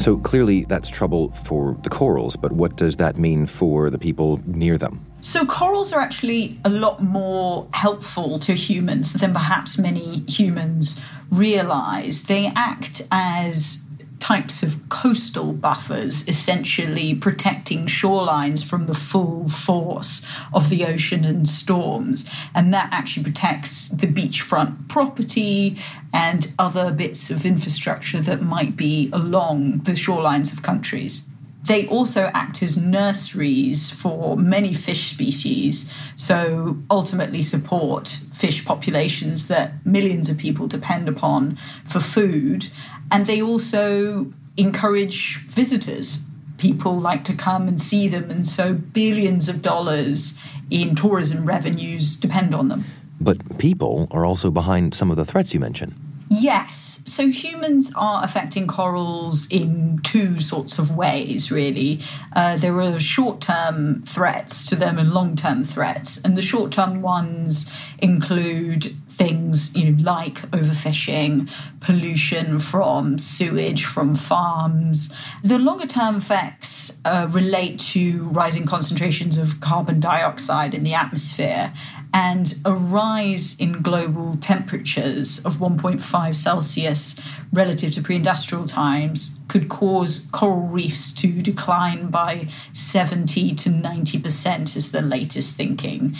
So 0.00 0.16
clearly, 0.16 0.64
that's 0.64 0.88
trouble 0.88 1.30
for 1.30 1.76
the 1.82 1.90
corals, 1.90 2.34
but 2.34 2.52
what 2.52 2.74
does 2.76 2.96
that 2.96 3.18
mean 3.18 3.44
for 3.44 3.90
the 3.90 3.98
people 3.98 4.40
near 4.46 4.78
them? 4.78 5.04
So, 5.20 5.44
corals 5.44 5.92
are 5.92 6.00
actually 6.00 6.58
a 6.64 6.70
lot 6.70 7.02
more 7.02 7.68
helpful 7.74 8.38
to 8.38 8.54
humans 8.54 9.12
than 9.12 9.34
perhaps 9.34 9.76
many 9.76 10.20
humans 10.20 10.98
realize. 11.30 12.24
They 12.24 12.50
act 12.56 13.02
as 13.12 13.82
types 14.20 14.62
of 14.62 14.88
coastal 14.88 15.52
buffers, 15.52 16.28
essentially 16.28 17.14
protecting 17.14 17.86
shorelines 17.86 18.64
from 18.64 18.86
the 18.86 18.94
full 18.94 19.48
force 19.48 20.24
of 20.52 20.68
the 20.68 20.84
ocean 20.84 21.24
and 21.24 21.48
storms. 21.48 22.30
And 22.54 22.72
that 22.72 22.90
actually 22.92 23.24
protects 23.24 23.88
the 23.88 24.06
beachfront 24.06 24.88
property 24.88 25.78
and 26.12 26.52
other 26.58 26.92
bits 26.92 27.30
of 27.30 27.44
infrastructure 27.44 28.20
that 28.20 28.42
might 28.42 28.76
be 28.76 29.10
along 29.12 29.78
the 29.78 29.92
shorelines 29.92 30.52
of 30.52 30.62
countries. 30.62 31.26
They 31.62 31.86
also 31.86 32.30
act 32.32 32.62
as 32.62 32.76
nurseries 32.76 33.90
for 33.90 34.36
many 34.36 34.72
fish 34.72 35.10
species, 35.10 35.92
so 36.16 36.78
ultimately 36.90 37.42
support 37.42 38.08
fish 38.08 38.64
populations 38.64 39.48
that 39.48 39.84
millions 39.84 40.30
of 40.30 40.38
people 40.38 40.66
depend 40.66 41.08
upon 41.08 41.56
for 41.84 42.00
food. 42.00 42.68
And 43.10 43.26
they 43.26 43.42
also 43.42 44.32
encourage 44.56 45.38
visitors. 45.38 46.26
People 46.58 46.98
like 46.98 47.24
to 47.24 47.34
come 47.34 47.68
and 47.68 47.80
see 47.80 48.08
them, 48.08 48.30
and 48.30 48.44
so 48.44 48.74
billions 48.74 49.48
of 49.48 49.62
dollars 49.62 50.38
in 50.70 50.94
tourism 50.94 51.46
revenues 51.46 52.16
depend 52.16 52.54
on 52.54 52.68
them. 52.68 52.84
But 53.20 53.58
people 53.58 54.08
are 54.10 54.24
also 54.24 54.50
behind 54.50 54.94
some 54.94 55.10
of 55.10 55.16
the 55.16 55.24
threats 55.24 55.52
you 55.52 55.60
mentioned. 55.60 55.94
Yes. 56.28 57.02
So 57.06 57.28
humans 57.28 57.92
are 57.96 58.22
affecting 58.22 58.68
corals 58.68 59.48
in 59.50 59.98
two 60.04 60.38
sorts 60.38 60.78
of 60.78 60.96
ways, 60.96 61.50
really. 61.50 62.00
Uh, 62.34 62.56
there 62.56 62.80
are 62.80 63.00
short 63.00 63.40
term 63.40 64.02
threats 64.02 64.66
to 64.68 64.76
them 64.76 64.96
and 64.96 65.12
long 65.12 65.34
term 65.34 65.64
threats. 65.64 66.20
And 66.22 66.36
the 66.36 66.42
short 66.42 66.70
term 66.70 67.02
ones 67.02 67.70
include 67.98 68.94
things 69.20 69.76
you 69.76 69.92
know 69.92 70.02
like 70.02 70.36
overfishing 70.50 71.50
pollution 71.80 72.58
from 72.58 73.18
sewage 73.18 73.84
from 73.84 74.14
farms. 74.14 75.12
The 75.42 75.58
longer 75.58 75.86
term 75.86 76.16
effects 76.16 76.98
uh, 77.04 77.28
relate 77.30 77.78
to 77.92 78.24
rising 78.28 78.64
concentrations 78.64 79.36
of 79.36 79.60
carbon 79.60 80.00
dioxide 80.00 80.72
in 80.72 80.84
the 80.84 80.94
atmosphere 80.94 81.74
and 82.14 82.54
a 82.64 82.72
rise 82.72 83.60
in 83.60 83.82
global 83.82 84.38
temperatures 84.38 85.44
of 85.44 85.58
1.5 85.58 86.34
Celsius 86.34 87.16
relative 87.52 87.92
to 87.92 88.02
pre 88.02 88.16
industrial 88.16 88.64
times 88.64 89.38
could 89.50 89.68
cause 89.68 90.28
coral 90.30 90.68
reefs 90.68 91.12
to 91.12 91.42
decline 91.42 92.06
by 92.06 92.46
70 92.72 93.52
to 93.56 93.68
90%, 93.68 94.76
is 94.76 94.92
the 94.92 95.02
latest 95.02 95.56
thinking. 95.56 96.14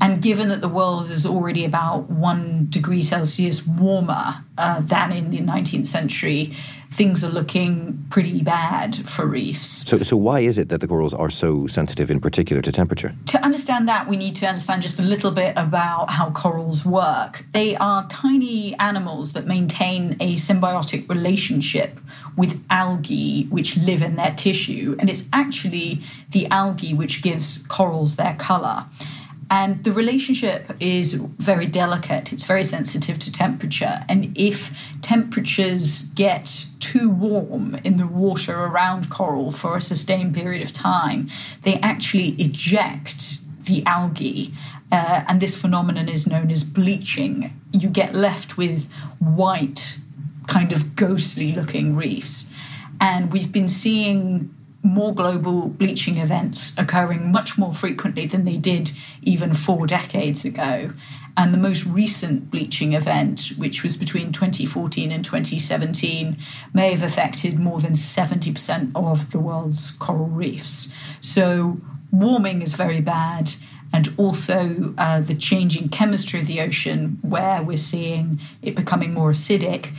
And 0.00 0.20
given 0.20 0.48
that 0.48 0.62
the 0.62 0.68
world 0.68 1.08
is 1.08 1.24
already 1.24 1.64
about 1.64 2.10
one 2.10 2.66
degree 2.68 3.00
Celsius 3.00 3.64
warmer 3.64 4.42
uh, 4.58 4.80
than 4.80 5.12
in 5.12 5.30
the 5.30 5.38
19th 5.38 5.86
century, 5.86 6.56
things 6.90 7.24
are 7.24 7.30
looking 7.30 8.04
pretty 8.10 8.42
bad 8.42 8.96
for 8.96 9.26
reefs. 9.26 9.88
So, 9.88 9.98
so 9.98 10.16
why 10.16 10.40
is 10.40 10.58
it 10.58 10.68
that 10.68 10.80
the 10.80 10.88
corals 10.88 11.14
are 11.14 11.30
so 11.30 11.66
sensitive 11.66 12.10
in 12.10 12.20
particular 12.20 12.60
to 12.62 12.72
temperature? 12.72 13.14
To 13.26 13.42
understand 13.42 13.88
that, 13.88 14.06
we 14.08 14.16
need 14.16 14.36
to 14.36 14.46
understand 14.46 14.82
just 14.82 14.98
a 14.98 15.02
little 15.02 15.30
bit 15.30 15.54
about 15.56 16.10
how 16.10 16.30
corals 16.30 16.84
work. 16.84 17.46
They 17.52 17.76
are 17.76 18.06
tiny 18.08 18.76
animals 18.78 19.32
that 19.32 19.46
maintain 19.46 20.16
a 20.20 20.34
symbiotic 20.34 21.08
relationship 21.08 21.98
with 22.36 22.64
algae 22.70 23.44
which 23.50 23.76
live 23.76 24.02
in 24.02 24.16
their 24.16 24.32
tissue, 24.32 24.96
and 24.98 25.10
it's 25.10 25.24
actually 25.32 26.02
the 26.30 26.46
algae 26.46 26.94
which 26.94 27.22
gives 27.22 27.62
corals 27.66 28.16
their 28.16 28.34
color. 28.34 28.86
And 29.50 29.84
the 29.84 29.92
relationship 29.92 30.72
is 30.80 31.12
very 31.12 31.66
delicate, 31.66 32.32
it's 32.32 32.44
very 32.44 32.64
sensitive 32.64 33.18
to 33.18 33.30
temperature. 33.30 34.02
And 34.08 34.34
if 34.34 34.90
temperatures 35.02 36.06
get 36.14 36.66
too 36.80 37.10
warm 37.10 37.74
in 37.84 37.98
the 37.98 38.06
water 38.06 38.58
around 38.58 39.10
coral 39.10 39.52
for 39.52 39.76
a 39.76 39.80
sustained 39.80 40.34
period 40.34 40.62
of 40.62 40.72
time, 40.72 41.28
they 41.64 41.74
actually 41.80 42.28
eject 42.38 43.40
the 43.66 43.84
algae. 43.84 44.54
Uh, 44.90 45.24
and 45.28 45.40
this 45.40 45.60
phenomenon 45.60 46.08
is 46.08 46.26
known 46.26 46.50
as 46.50 46.64
bleaching. 46.64 47.52
You 47.72 47.88
get 47.88 48.14
left 48.14 48.56
with 48.56 48.90
white, 49.18 49.98
kind 50.52 50.70
of 50.70 50.94
ghostly 50.94 51.52
looking 51.52 51.96
reefs. 51.96 52.50
And 53.00 53.32
we've 53.32 53.50
been 53.50 53.68
seeing 53.68 54.54
more 54.82 55.14
global 55.14 55.68
bleaching 55.68 56.18
events 56.18 56.76
occurring 56.76 57.32
much 57.32 57.56
more 57.56 57.72
frequently 57.72 58.26
than 58.26 58.44
they 58.44 58.58
did 58.58 58.90
even 59.22 59.54
four 59.54 59.86
decades 59.86 60.44
ago. 60.44 60.90
And 61.36 61.54
the 61.54 61.58
most 61.58 61.86
recent 61.86 62.50
bleaching 62.50 62.92
event, 62.92 63.52
which 63.56 63.82
was 63.82 63.96
between 63.96 64.32
2014 64.32 65.10
and 65.10 65.24
2017, 65.24 66.36
may 66.74 66.90
have 66.90 67.02
affected 67.02 67.58
more 67.58 67.80
than 67.80 67.92
70% 67.92 68.92
of 68.94 69.30
the 69.30 69.40
world's 69.40 69.92
coral 69.92 70.26
reefs. 70.26 70.92
So, 71.22 71.80
warming 72.10 72.60
is 72.60 72.74
very 72.74 73.00
bad. 73.00 73.52
And 73.94 74.08
also, 74.18 74.94
uh, 74.98 75.20
the 75.20 75.34
changing 75.34 75.88
chemistry 75.88 76.40
of 76.40 76.46
the 76.46 76.60
ocean, 76.60 77.18
where 77.22 77.62
we're 77.62 77.76
seeing 77.76 78.40
it 78.60 78.74
becoming 78.74 79.14
more 79.14 79.30
acidic, 79.30 79.90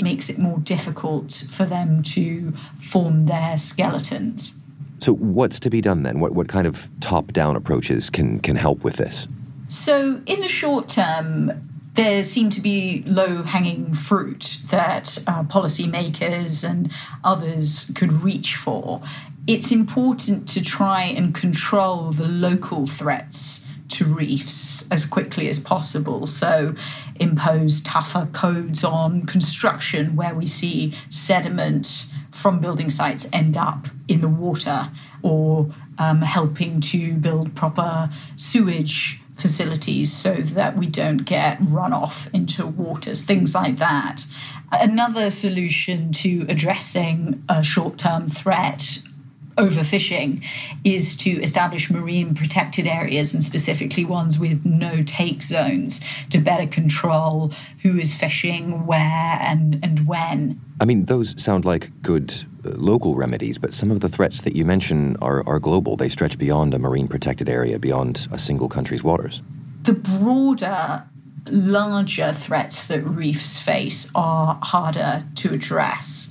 it 0.00 0.04
makes 0.04 0.30
it 0.30 0.38
more 0.38 0.58
difficult 0.58 1.32
for 1.32 1.66
them 1.66 2.02
to 2.02 2.52
form 2.78 3.26
their 3.26 3.58
skeletons. 3.58 4.56
So, 4.98 5.14
what's 5.14 5.60
to 5.60 5.70
be 5.70 5.80
done 5.80 6.02
then? 6.02 6.20
What, 6.20 6.32
what 6.32 6.48
kind 6.48 6.66
of 6.66 6.88
top 7.00 7.32
down 7.32 7.56
approaches 7.56 8.10
can, 8.10 8.40
can 8.40 8.56
help 8.56 8.82
with 8.82 8.96
this? 8.96 9.28
So, 9.68 10.22
in 10.26 10.40
the 10.40 10.48
short 10.48 10.88
term, 10.88 11.68
there 11.94 12.22
seem 12.22 12.50
to 12.50 12.60
be 12.60 13.02
low 13.06 13.42
hanging 13.42 13.92
fruit 13.92 14.58
that 14.70 15.18
uh, 15.26 15.42
policymakers 15.44 16.68
and 16.68 16.90
others 17.22 17.90
could 17.94 18.12
reach 18.12 18.56
for. 18.56 19.02
It's 19.46 19.70
important 19.70 20.48
to 20.50 20.62
try 20.62 21.02
and 21.02 21.34
control 21.34 22.10
the 22.10 22.28
local 22.28 22.86
threats 22.86 23.66
to 23.90 24.04
reefs 24.04 24.90
as 24.90 25.04
quickly 25.06 25.48
as 25.48 25.62
possible. 25.62 26.26
So, 26.26 26.74
impose 27.16 27.82
tougher 27.82 28.28
codes 28.32 28.84
on 28.84 29.26
construction 29.26 30.16
where 30.16 30.34
we 30.34 30.46
see 30.46 30.94
sediment 31.08 32.06
from 32.30 32.60
building 32.60 32.90
sites 32.90 33.28
end 33.32 33.56
up 33.56 33.88
in 34.08 34.20
the 34.20 34.28
water, 34.28 34.88
or 35.22 35.70
um, 35.98 36.22
helping 36.22 36.80
to 36.80 37.14
build 37.14 37.54
proper 37.54 38.08
sewage 38.36 39.20
facilities 39.36 40.12
so 40.12 40.34
that 40.34 40.76
we 40.76 40.86
don't 40.86 41.24
get 41.24 41.58
runoff 41.58 42.32
into 42.34 42.66
waters, 42.66 43.24
things 43.24 43.54
like 43.54 43.78
that. 43.78 44.24
Another 44.72 45.30
solution 45.30 46.12
to 46.12 46.46
addressing 46.48 47.42
a 47.48 47.62
short 47.62 47.98
term 47.98 48.28
threat 48.28 49.00
overfishing 49.56 50.44
is 50.84 51.16
to 51.18 51.30
establish 51.42 51.90
marine 51.90 52.34
protected 52.34 52.86
areas 52.86 53.34
and 53.34 53.42
specifically 53.42 54.04
ones 54.04 54.38
with 54.38 54.64
no 54.64 55.02
take 55.02 55.42
zones 55.42 56.00
to 56.30 56.38
better 56.38 56.66
control 56.66 57.52
who 57.82 57.98
is 57.98 58.14
fishing, 58.14 58.86
where, 58.86 59.38
and, 59.40 59.80
and 59.82 60.06
when. 60.06 60.60
I 60.80 60.84
mean, 60.84 61.06
those 61.06 61.40
sound 61.42 61.64
like 61.64 61.90
good 62.02 62.32
uh, 62.64 62.70
local 62.70 63.14
remedies, 63.14 63.58
but 63.58 63.74
some 63.74 63.90
of 63.90 64.00
the 64.00 64.08
threats 64.08 64.40
that 64.42 64.56
you 64.56 64.64
mention 64.64 65.16
are, 65.16 65.46
are 65.46 65.58
global. 65.58 65.96
They 65.96 66.08
stretch 66.08 66.38
beyond 66.38 66.74
a 66.74 66.78
marine 66.78 67.08
protected 67.08 67.48
area, 67.48 67.78
beyond 67.78 68.28
a 68.30 68.38
single 68.38 68.68
country's 68.68 69.02
waters. 69.02 69.42
The 69.82 69.94
broader 69.94 71.04
larger 71.50 72.32
threats 72.32 72.86
that 72.88 73.00
reefs 73.00 73.58
face 73.58 74.10
are 74.14 74.58
harder 74.62 75.24
to 75.36 75.54
address 75.54 76.29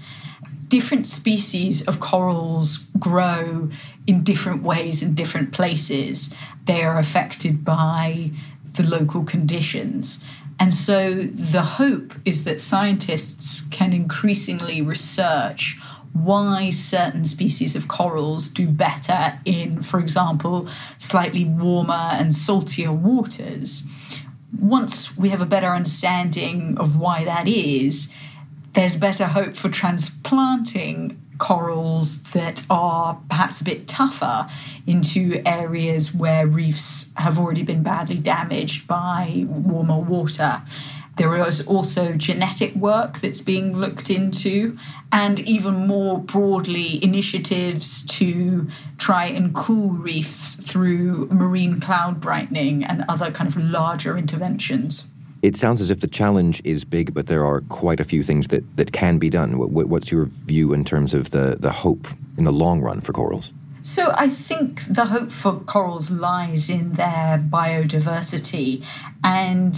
different 0.70 1.08
species 1.08 1.88
of 1.88 2.00
corals 2.00 2.86
grow 2.98 3.70
in 4.08 4.24
different 4.24 4.64
ways 4.64 5.04
in 5.04 5.16
different 5.16 5.52
places. 5.52 6.34
They 6.66 6.84
are 6.84 6.98
affected 6.98 7.66
by 7.66 8.32
the 8.74 8.84
local 8.84 9.24
conditions. 9.24 10.24
And 10.60 10.74
so 10.74 11.16
the 11.24 11.62
hope 11.62 12.14
is 12.26 12.44
that 12.46 12.62
scientists 12.62 13.68
can 13.70 13.94
increasingly 13.94 14.82
research 14.82 15.78
why 16.14 16.70
certain 16.70 17.24
species 17.24 17.76
of 17.76 17.88
corals 17.88 18.50
do 18.50 18.68
better 18.68 19.40
in, 19.46 19.82
for 19.82 20.00
example, 20.00 20.68
slightly 20.98 21.46
warmer 21.46 22.10
and 22.14 22.34
saltier 22.34 22.92
waters. 22.92 23.88
Once 24.60 25.16
we 25.16 25.30
have 25.30 25.42
a 25.42 25.46
better 25.46 25.74
understanding 25.74 26.78
of 26.78 27.00
why 27.00 27.24
that 27.24 27.48
is, 27.48 28.14
there's 28.74 28.98
better 28.98 29.26
hope 29.26 29.56
for 29.56 29.70
transplanting 29.70 31.22
corals 31.38 32.24
that 32.32 32.66
are 32.70 33.20
perhaps 33.30 33.62
a 33.62 33.64
bit 33.64 33.88
tougher 33.88 34.48
into 34.86 35.42
areas 35.46 36.14
where 36.14 36.46
reefs 36.46 37.14
have 37.16 37.40
already 37.40 37.64
been 37.64 37.82
badly 37.82 38.18
damaged 38.18 38.88
by 38.88 39.46
warmer 39.48 39.98
water. 39.98 40.62
There 41.16 41.46
is 41.46 41.68
also 41.68 42.14
genetic 42.14 42.74
work 42.76 43.20
that's 43.20 43.42
being 43.42 43.78
looked 43.78 44.10
into, 44.10 44.78
and 45.12 45.40
even 45.42 45.86
more 45.86 46.18
broadly, 46.18 47.04
initiatives 47.04 48.06
to 48.06 48.70
try 48.98 49.26
and 49.26 49.54
cool 49.54 49.90
reefs 49.90 50.56
through 50.56 51.28
marine 51.28 51.82
cloud 51.82 52.22
brightening 52.22 52.86
and 52.86 53.04
other 53.10 53.32
kind 53.32 53.50
of 53.50 53.58
larger 53.58 54.18
interventions. 54.18 55.10
It 55.42 55.56
sounds 55.56 55.80
as 55.80 55.90
if 55.90 56.02
the 56.02 56.08
challenge 56.08 56.62
is 56.66 56.84
big, 56.84 57.14
but 57.14 57.28
there 57.28 57.46
are 57.46 57.62
quite 57.62 58.00
a 58.00 58.04
few 58.04 58.24
things 58.24 58.50
that, 58.50 58.64
that 58.76 58.92
can 58.92 59.20
be 59.20 59.30
done. 59.30 59.58
What, 59.58 59.88
what's 59.88 60.12
your 60.12 60.26
view 60.26 60.74
in 60.74 60.84
terms 60.84 61.14
of 61.14 61.32
the, 61.32 61.56
the 61.58 61.72
hope 61.72 62.08
in 62.38 62.44
the 62.44 62.52
long 62.52 62.82
run 62.82 63.00
for 63.00 63.14
corals? 63.14 63.54
So 63.82 64.14
I 64.16 64.28
think 64.28 64.86
the 64.86 65.06
hope 65.06 65.32
for 65.32 65.54
corals 65.62 66.12
lies 66.12 66.70
in 66.70 66.94
their 66.94 67.38
biodiversity, 67.38 68.84
and 69.24 69.76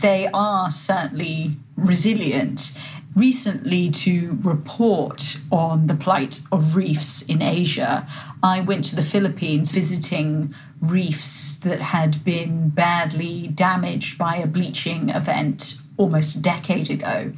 they 0.00 0.28
are 0.32 0.70
certainly 0.70 1.56
resilient. 1.76 2.76
Recently, 3.14 3.90
to 3.90 4.38
report 4.40 5.36
on 5.50 5.86
the 5.86 5.94
plight 5.94 6.40
of 6.50 6.74
reefs 6.74 7.20
in 7.22 7.42
Asia, 7.42 8.06
I 8.42 8.62
went 8.62 8.86
to 8.86 8.96
the 8.96 9.02
Philippines 9.02 9.70
visiting 9.70 10.54
reefs 10.82 11.56
that 11.60 11.80
had 11.80 12.22
been 12.24 12.68
badly 12.68 13.46
damaged 13.48 14.18
by 14.18 14.36
a 14.36 14.46
bleaching 14.46 15.08
event 15.08 15.78
almost 15.96 16.36
a 16.36 16.42
decade 16.42 16.90
ago. 16.90 17.32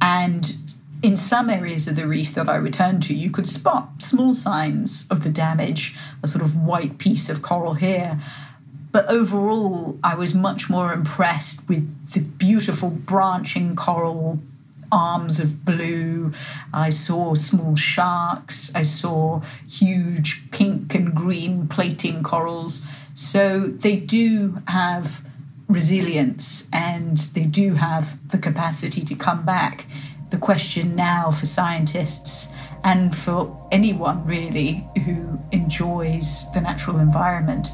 And 0.00 0.54
in 1.02 1.16
some 1.16 1.48
areas 1.48 1.88
of 1.88 1.96
the 1.96 2.06
reef 2.06 2.34
that 2.34 2.48
I 2.48 2.56
returned 2.56 3.02
to, 3.04 3.14
you 3.14 3.30
could 3.30 3.48
spot 3.48 4.02
small 4.02 4.34
signs 4.34 5.06
of 5.10 5.24
the 5.24 5.30
damage, 5.30 5.96
a 6.22 6.26
sort 6.26 6.44
of 6.44 6.62
white 6.62 6.98
piece 6.98 7.30
of 7.30 7.42
coral 7.42 7.74
here. 7.74 8.20
But 8.92 9.06
overall, 9.08 9.98
I 10.04 10.14
was 10.14 10.34
much 10.34 10.70
more 10.70 10.92
impressed 10.92 11.68
with 11.68 12.12
the 12.12 12.20
beautiful 12.20 12.90
branching 12.90 13.74
coral 13.76 14.40
arms 14.90 15.40
of 15.40 15.64
blue. 15.64 16.32
I 16.72 16.90
saw 16.90 17.34
small 17.34 17.76
sharks. 17.76 18.74
I 18.74 18.82
saw 18.82 19.42
huge 19.68 20.50
pink 20.50 20.94
and 20.94 21.14
green 21.14 21.68
plating 21.68 22.22
corals. 22.22 22.86
So 23.14 23.66
they 23.66 23.96
do 23.96 24.62
have 24.68 25.26
resilience 25.68 26.68
and 26.72 27.18
they 27.18 27.44
do 27.44 27.74
have 27.74 28.18
the 28.30 28.38
capacity 28.38 29.00
to 29.02 29.14
come 29.14 29.44
back. 29.44 29.86
The 30.30 30.38
question 30.38 30.94
now 30.94 31.30
for 31.30 31.46
scientists 31.46 32.48
and 32.84 33.16
for 33.16 33.68
anyone 33.72 34.24
really 34.26 34.86
who 35.04 35.40
enjoys 35.50 36.46
the 36.52 36.60
natural 36.60 36.98
environment 36.98 37.68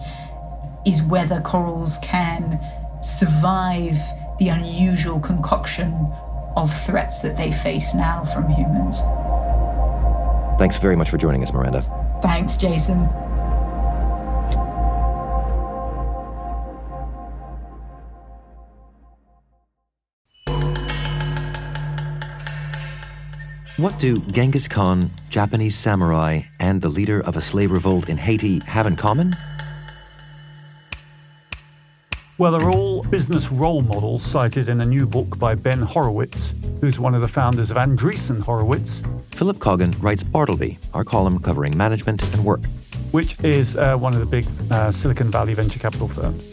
is 0.86 1.02
whether 1.02 1.40
corals 1.40 1.98
can 2.02 2.60
survive 3.02 3.98
the 4.38 4.48
unusual 4.48 5.20
concoction 5.20 6.10
of 6.56 6.72
threats 6.84 7.20
that 7.22 7.36
they 7.36 7.52
face 7.52 7.94
now 7.94 8.24
from 8.24 8.48
humans. 8.48 8.98
Thanks 10.58 10.78
very 10.78 10.96
much 10.96 11.10
for 11.10 11.16
joining 11.16 11.42
us, 11.42 11.52
Miranda. 11.52 11.82
Thanks, 12.22 12.56
Jason. 12.56 13.08
What 23.78 23.98
do 23.98 24.18
Genghis 24.30 24.68
Khan, 24.68 25.10
Japanese 25.28 25.74
samurai, 25.74 26.42
and 26.60 26.80
the 26.80 26.88
leader 26.88 27.20
of 27.20 27.36
a 27.36 27.40
slave 27.40 27.72
revolt 27.72 28.08
in 28.08 28.16
Haiti 28.16 28.60
have 28.66 28.86
in 28.86 28.94
common? 28.94 29.34
Well, 32.42 32.58
they're 32.58 32.70
all 32.70 33.04
business 33.04 33.52
role 33.52 33.82
models 33.82 34.24
cited 34.24 34.68
in 34.68 34.80
a 34.80 34.84
new 34.84 35.06
book 35.06 35.38
by 35.38 35.54
Ben 35.54 35.80
Horowitz, 35.80 36.56
who's 36.80 36.98
one 36.98 37.14
of 37.14 37.20
the 37.20 37.28
founders 37.28 37.70
of 37.70 37.76
Andreessen 37.76 38.40
Horowitz. 38.40 39.04
Philip 39.30 39.58
Coggan 39.58 39.94
writes 40.02 40.24
Bartleby, 40.24 40.76
our 40.92 41.04
column 41.04 41.38
covering 41.38 41.76
management 41.76 42.20
and 42.34 42.44
work, 42.44 42.64
which 43.12 43.38
is 43.44 43.76
uh, 43.76 43.96
one 43.96 44.12
of 44.12 44.18
the 44.18 44.26
big 44.26 44.44
uh, 44.72 44.90
Silicon 44.90 45.30
Valley 45.30 45.54
venture 45.54 45.78
capital 45.78 46.08
firms. 46.08 46.50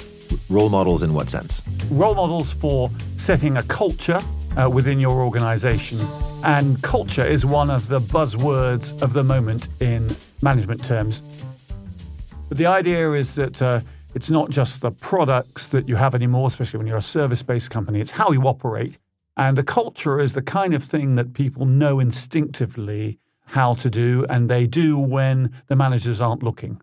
Role 0.47 0.69
models 0.69 1.01
in 1.01 1.11
what 1.15 1.27
sense? 1.27 1.63
Role 1.89 2.13
models 2.13 2.53
for 2.53 2.91
setting 3.15 3.57
a 3.57 3.63
culture 3.63 4.21
uh, 4.61 4.69
within 4.69 4.99
your 4.99 5.23
organization. 5.23 5.99
And 6.43 6.79
culture 6.83 7.25
is 7.25 7.47
one 7.47 7.71
of 7.71 7.87
the 7.87 7.99
buzzwords 7.99 9.01
of 9.01 9.13
the 9.13 9.23
moment 9.23 9.69
in 9.79 10.15
management 10.43 10.85
terms. 10.85 11.23
But 12.47 12.59
the 12.59 12.67
idea 12.67 13.11
is 13.13 13.33
that 13.35 13.59
uh, 13.59 13.79
it's 14.13 14.29
not 14.29 14.49
just 14.49 14.81
the 14.81 14.91
products 14.91 15.67
that 15.69 15.87
you 15.87 15.95
have 15.95 16.15
anymore, 16.15 16.47
especially 16.47 16.77
when 16.77 16.87
you're 16.87 16.97
a 16.97 17.01
service 17.01 17.43
based 17.43 17.71
company, 17.71 18.01
it's 18.01 18.11
how 18.11 18.31
you 18.31 18.41
operate. 18.43 18.97
And 19.37 19.57
the 19.57 19.63
culture 19.63 20.19
is 20.19 20.33
the 20.33 20.41
kind 20.41 20.73
of 20.73 20.83
thing 20.83 21.15
that 21.15 21.33
people 21.33 21.65
know 21.65 21.99
instinctively 21.99 23.19
how 23.45 23.73
to 23.75 23.89
do, 23.89 24.25
and 24.29 24.49
they 24.49 24.67
do 24.67 24.99
when 24.99 25.51
the 25.67 25.75
managers 25.75 26.21
aren't 26.21 26.43
looking. 26.43 26.81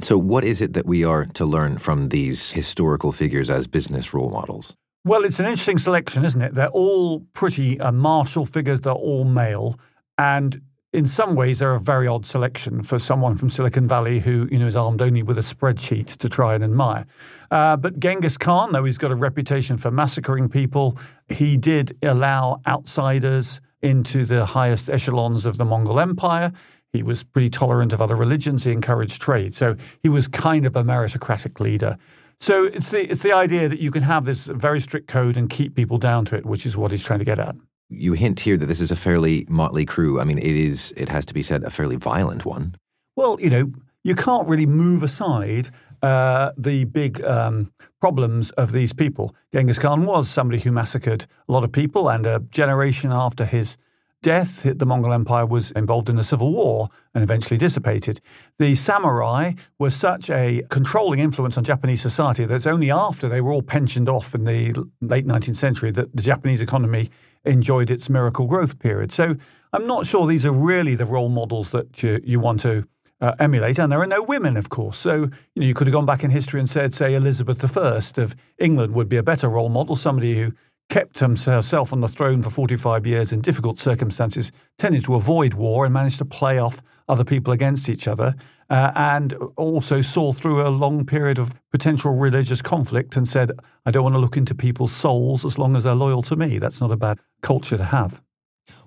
So, 0.00 0.18
what 0.18 0.44
is 0.44 0.60
it 0.60 0.72
that 0.74 0.86
we 0.86 1.04
are 1.04 1.24
to 1.24 1.44
learn 1.44 1.78
from 1.78 2.10
these 2.10 2.52
historical 2.52 3.12
figures 3.12 3.50
as 3.50 3.66
business 3.66 4.14
role 4.14 4.30
models? 4.30 4.76
Well, 5.04 5.24
it's 5.24 5.40
an 5.40 5.46
interesting 5.46 5.78
selection, 5.78 6.24
isn't 6.24 6.42
it? 6.42 6.54
They're 6.54 6.68
all 6.68 7.20
pretty 7.32 7.80
uh, 7.80 7.92
martial 7.92 8.44
figures, 8.44 8.80
they're 8.82 8.92
all 8.92 9.24
male. 9.24 9.78
And 10.18 10.60
in 10.92 11.04
some 11.06 11.34
ways, 11.34 11.58
they're 11.58 11.74
a 11.74 11.80
very 11.80 12.06
odd 12.06 12.24
selection 12.24 12.82
for 12.82 12.98
someone 12.98 13.34
from 13.34 13.50
Silicon 13.50 13.86
Valley 13.86 14.20
who, 14.20 14.48
you 14.50 14.58
know, 14.58 14.66
is 14.66 14.76
armed 14.76 15.02
only 15.02 15.22
with 15.22 15.36
a 15.36 15.42
spreadsheet 15.42 16.16
to 16.18 16.28
try 16.28 16.54
and 16.54 16.64
admire. 16.64 17.06
Uh, 17.50 17.76
but 17.76 17.98
Genghis 17.98 18.38
Khan, 18.38 18.72
though 18.72 18.84
he's 18.84 18.98
got 18.98 19.10
a 19.10 19.14
reputation 19.14 19.76
for 19.76 19.90
massacring 19.90 20.48
people, 20.48 20.98
he 21.28 21.56
did 21.56 21.96
allow 22.02 22.60
outsiders 22.66 23.60
into 23.82 24.24
the 24.24 24.46
highest 24.46 24.88
echelons 24.88 25.44
of 25.44 25.58
the 25.58 25.64
Mongol 25.64 26.00
Empire. 26.00 26.52
He 26.92 27.02
was 27.02 27.22
pretty 27.22 27.50
tolerant 27.50 27.92
of 27.92 28.00
other 28.00 28.16
religions. 28.16 28.64
He 28.64 28.72
encouraged 28.72 29.20
trade. 29.20 29.54
So 29.54 29.76
he 30.02 30.08
was 30.08 30.28
kind 30.28 30.64
of 30.64 30.76
a 30.76 30.82
meritocratic 30.82 31.60
leader. 31.60 31.98
So 32.40 32.64
it's 32.64 32.90
the 32.90 33.10
it's 33.10 33.22
the 33.22 33.32
idea 33.32 33.68
that 33.68 33.80
you 33.80 33.90
can 33.90 34.02
have 34.02 34.24
this 34.24 34.46
very 34.46 34.80
strict 34.80 35.08
code 35.08 35.36
and 35.36 35.48
keep 35.48 35.74
people 35.74 35.98
down 35.98 36.24
to 36.26 36.36
it, 36.36 36.46
which 36.46 36.64
is 36.64 36.76
what 36.76 36.90
he's 36.90 37.02
trying 37.02 37.18
to 37.18 37.24
get 37.24 37.38
at 37.38 37.54
you 37.88 38.14
hint 38.14 38.40
here 38.40 38.56
that 38.56 38.66
this 38.66 38.80
is 38.80 38.90
a 38.90 38.96
fairly 38.96 39.46
motley 39.48 39.84
crew. 39.84 40.20
I 40.20 40.24
mean, 40.24 40.38
it 40.38 40.44
is, 40.44 40.92
it 40.96 41.08
has 41.08 41.24
to 41.26 41.34
be 41.34 41.42
said, 41.42 41.62
a 41.62 41.70
fairly 41.70 41.96
violent 41.96 42.44
one. 42.44 42.76
Well, 43.14 43.38
you 43.40 43.50
know, 43.50 43.72
you 44.02 44.14
can't 44.14 44.46
really 44.48 44.66
move 44.66 45.02
aside 45.02 45.70
uh, 46.02 46.52
the 46.56 46.84
big 46.84 47.22
um, 47.24 47.72
problems 48.00 48.50
of 48.52 48.72
these 48.72 48.92
people. 48.92 49.34
Genghis 49.52 49.78
Khan 49.78 50.04
was 50.04 50.28
somebody 50.28 50.60
who 50.60 50.70
massacred 50.70 51.26
a 51.48 51.52
lot 51.52 51.64
of 51.64 51.72
people, 51.72 52.08
and 52.08 52.26
a 52.26 52.40
generation 52.50 53.12
after 53.12 53.44
his 53.44 53.76
death, 54.22 54.62
the 54.64 54.86
Mongol 54.86 55.12
Empire 55.12 55.46
was 55.46 55.70
involved 55.72 56.08
in 56.08 56.18
a 56.18 56.22
civil 56.22 56.52
war 56.52 56.88
and 57.14 57.22
eventually 57.22 57.56
dissipated. 57.56 58.20
The 58.58 58.74
samurai 58.74 59.52
were 59.78 59.90
such 59.90 60.30
a 60.30 60.62
controlling 60.68 61.20
influence 61.20 61.56
on 61.56 61.64
Japanese 61.64 62.02
society 62.02 62.44
that 62.44 62.54
it's 62.54 62.66
only 62.66 62.90
after 62.90 63.28
they 63.28 63.40
were 63.40 63.52
all 63.52 63.62
pensioned 63.62 64.08
off 64.08 64.34
in 64.34 64.44
the 64.44 64.74
late 65.00 65.26
19th 65.26 65.56
century 65.56 65.90
that 65.92 66.14
the 66.16 66.22
Japanese 66.22 66.60
economy 66.60 67.10
enjoyed 67.46 67.90
its 67.90 68.10
miracle 68.10 68.46
growth 68.46 68.78
period. 68.78 69.12
So 69.12 69.36
I'm 69.72 69.86
not 69.86 70.06
sure 70.06 70.26
these 70.26 70.46
are 70.46 70.52
really 70.52 70.94
the 70.94 71.06
role 71.06 71.28
models 71.28 71.70
that 71.72 72.02
you, 72.02 72.20
you 72.24 72.40
want 72.40 72.60
to 72.60 72.86
uh, 73.20 73.34
emulate. 73.38 73.78
And 73.78 73.90
there 73.90 74.00
are 74.00 74.06
no 74.06 74.22
women, 74.22 74.56
of 74.56 74.68
course. 74.68 74.98
So 74.98 75.14
you 75.14 75.30
know 75.56 75.66
you 75.66 75.74
could 75.74 75.86
have 75.86 75.92
gone 75.92 76.06
back 76.06 76.24
in 76.24 76.30
history 76.30 76.60
and 76.60 76.68
said, 76.68 76.92
say, 76.92 77.14
Elizabeth 77.14 77.76
I 77.76 78.22
of 78.22 78.36
England 78.58 78.94
would 78.94 79.08
be 79.08 79.16
a 79.16 79.22
better 79.22 79.48
role 79.48 79.68
model, 79.68 79.96
somebody 79.96 80.34
who 80.34 80.52
kept 80.88 81.18
herself 81.18 81.92
on 81.92 82.00
the 82.00 82.08
throne 82.08 82.42
for 82.42 82.50
45 82.50 83.06
years 83.06 83.32
in 83.32 83.40
difficult 83.40 83.78
circumstances, 83.78 84.52
tended 84.78 85.04
to 85.04 85.14
avoid 85.14 85.54
war 85.54 85.84
and 85.84 85.92
managed 85.92 86.18
to 86.18 86.24
play 86.24 86.58
off 86.58 86.80
other 87.08 87.24
people 87.24 87.52
against 87.52 87.88
each 87.88 88.08
other, 88.08 88.34
uh, 88.70 88.92
and 88.94 89.34
also 89.56 90.00
saw 90.00 90.32
through 90.32 90.66
a 90.66 90.68
long 90.68 91.04
period 91.04 91.38
of 91.38 91.54
potential 91.70 92.14
religious 92.14 92.62
conflict 92.62 93.16
and 93.16 93.26
said, 93.26 93.52
I 93.84 93.90
don't 93.90 94.02
want 94.02 94.14
to 94.14 94.20
look 94.20 94.36
into 94.36 94.54
people's 94.54 94.92
souls 94.92 95.44
as 95.44 95.58
long 95.58 95.76
as 95.76 95.84
they're 95.84 95.94
loyal 95.94 96.22
to 96.22 96.36
me. 96.36 96.58
That's 96.58 96.80
not 96.80 96.90
a 96.90 96.96
bad 96.96 97.18
culture 97.42 97.76
to 97.76 97.84
have. 97.84 98.22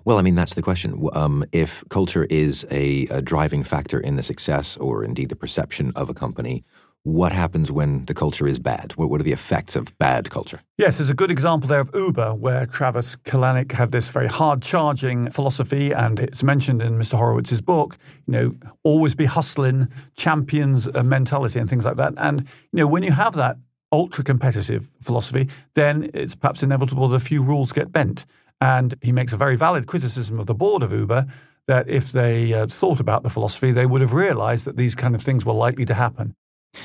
Well, 0.04 0.18
I 0.18 0.22
mean, 0.22 0.34
that's 0.34 0.54
the 0.54 0.62
question. 0.62 1.08
Um, 1.12 1.44
if 1.52 1.84
culture 1.88 2.24
is 2.24 2.66
a, 2.70 3.06
a 3.06 3.22
driving 3.22 3.62
factor 3.62 4.00
in 4.00 4.16
the 4.16 4.22
success 4.22 4.76
or 4.76 5.04
indeed 5.04 5.28
the 5.28 5.36
perception 5.36 5.92
of 5.94 6.08
a 6.08 6.14
company, 6.14 6.64
what 7.02 7.32
happens 7.32 7.72
when 7.72 8.04
the 8.04 8.14
culture 8.14 8.46
is 8.46 8.58
bad? 8.58 8.92
What, 8.92 9.08
what 9.08 9.20
are 9.20 9.24
the 9.24 9.32
effects 9.32 9.74
of 9.74 9.96
bad 9.98 10.30
culture? 10.30 10.60
Yes, 10.76 10.98
there's 10.98 11.10
a 11.10 11.14
good 11.14 11.30
example 11.30 11.68
there 11.68 11.80
of 11.80 11.90
Uber, 11.94 12.34
where 12.34 12.66
Travis 12.66 13.16
Kalanick 13.16 13.72
had 13.72 13.92
this 13.92 14.10
very 14.10 14.28
hard 14.28 14.62
charging 14.62 15.30
philosophy, 15.30 15.92
and 15.92 16.20
it's 16.20 16.42
mentioned 16.42 16.82
in 16.82 16.98
Mr. 16.98 17.18
Horowitz's 17.18 17.60
book, 17.60 17.96
you 18.26 18.32
know, 18.32 18.54
always 18.84 19.14
be 19.14 19.24
hustling, 19.24 19.88
champions 20.16 20.92
mentality, 20.92 21.58
and 21.58 21.70
things 21.70 21.84
like 21.84 21.96
that. 21.96 22.12
And, 22.16 22.40
you 22.72 22.76
know, 22.78 22.86
when 22.86 23.02
you 23.02 23.12
have 23.12 23.34
that 23.34 23.56
ultra 23.92 24.22
competitive 24.22 24.90
philosophy, 25.00 25.48
then 25.74 26.10
it's 26.14 26.34
perhaps 26.34 26.62
inevitable 26.62 27.08
that 27.08 27.16
a 27.16 27.20
few 27.20 27.42
rules 27.42 27.72
get 27.72 27.90
bent. 27.92 28.26
And 28.60 28.94
he 29.00 29.10
makes 29.10 29.32
a 29.32 29.36
very 29.36 29.56
valid 29.56 29.86
criticism 29.86 30.38
of 30.38 30.46
the 30.46 30.54
board 30.54 30.82
of 30.82 30.92
Uber 30.92 31.26
that 31.66 31.88
if 31.88 32.12
they 32.12 32.52
uh, 32.52 32.66
thought 32.66 33.00
about 33.00 33.22
the 33.22 33.30
philosophy, 33.30 33.72
they 33.72 33.86
would 33.86 34.00
have 34.00 34.12
realized 34.12 34.66
that 34.66 34.76
these 34.76 34.94
kind 34.94 35.14
of 35.14 35.22
things 35.22 35.46
were 35.46 35.52
likely 35.52 35.84
to 35.86 35.94
happen. 35.94 36.34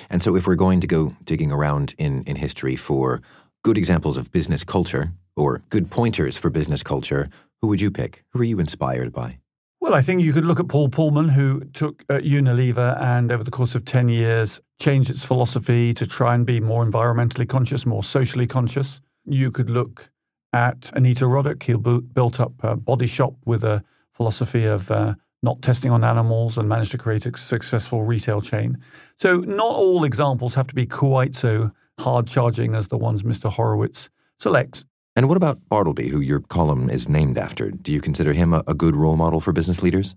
And 0.09 0.23
so, 0.23 0.35
if 0.35 0.47
we're 0.47 0.55
going 0.55 0.81
to 0.81 0.87
go 0.87 1.15
digging 1.23 1.51
around 1.51 1.95
in, 1.97 2.23
in 2.23 2.35
history 2.35 2.75
for 2.75 3.21
good 3.63 3.77
examples 3.77 4.17
of 4.17 4.31
business 4.31 4.63
culture 4.63 5.11
or 5.35 5.63
good 5.69 5.89
pointers 5.89 6.37
for 6.37 6.49
business 6.49 6.83
culture, 6.83 7.29
who 7.61 7.67
would 7.67 7.81
you 7.81 7.91
pick? 7.91 8.23
Who 8.29 8.41
are 8.41 8.45
you 8.45 8.59
inspired 8.59 9.11
by? 9.11 9.39
Well, 9.81 9.93
I 9.93 10.01
think 10.01 10.21
you 10.21 10.33
could 10.33 10.45
look 10.45 10.59
at 10.59 10.67
Paul 10.67 10.89
Polman, 10.89 11.29
who 11.29 11.61
took 11.65 12.03
uh, 12.09 12.15
Unilever 12.15 12.99
and 12.99 13.31
over 13.31 13.43
the 13.43 13.51
course 13.51 13.75
of 13.75 13.85
10 13.85 14.09
years 14.09 14.59
changed 14.79 15.09
its 15.09 15.23
philosophy 15.23 15.93
to 15.93 16.07
try 16.07 16.33
and 16.33 16.45
be 16.45 16.59
more 16.59 16.83
environmentally 16.83 17.47
conscious, 17.47 17.85
more 17.85 18.03
socially 18.03 18.47
conscious. 18.47 18.99
You 19.25 19.51
could 19.51 19.69
look 19.69 20.09
at 20.53 20.91
Anita 20.95 21.25
Roddick. 21.25 21.63
He 21.63 21.73
built 21.73 22.39
up 22.39 22.53
a 22.63 22.75
body 22.75 23.05
shop 23.05 23.35
with 23.45 23.63
a 23.63 23.83
philosophy 24.13 24.65
of 24.65 24.89
uh, 24.89 25.15
not 25.45 25.61
testing 25.61 25.91
on 25.91 26.03
animals 26.03 26.57
and 26.57 26.67
managed 26.67 26.91
to 26.91 26.97
create 26.97 27.25
a 27.25 27.37
successful 27.37 28.03
retail 28.03 28.41
chain. 28.41 28.77
So, 29.15 29.37
not 29.37 29.75
all 29.75 30.03
examples 30.03 30.55
have 30.55 30.67
to 30.67 30.75
be 30.75 30.85
quite 30.85 31.35
so 31.35 31.71
hard 31.99 32.27
charging 32.27 32.75
as 32.75 32.89
the 32.89 32.97
ones 32.97 33.23
Mr. 33.23 33.49
Horowitz 33.49 34.09
selects. 34.37 34.83
And 35.15 35.29
what 35.29 35.37
about 35.37 35.59
Bartleby, 35.69 36.09
who 36.09 36.19
your 36.19 36.41
column 36.41 36.89
is 36.89 37.07
named 37.07 37.37
after? 37.37 37.71
Do 37.71 37.93
you 37.93 38.01
consider 38.01 38.33
him 38.33 38.53
a, 38.53 38.63
a 38.67 38.73
good 38.73 38.95
role 38.95 39.15
model 39.15 39.39
for 39.39 39.53
business 39.53 39.81
leaders? 39.81 40.15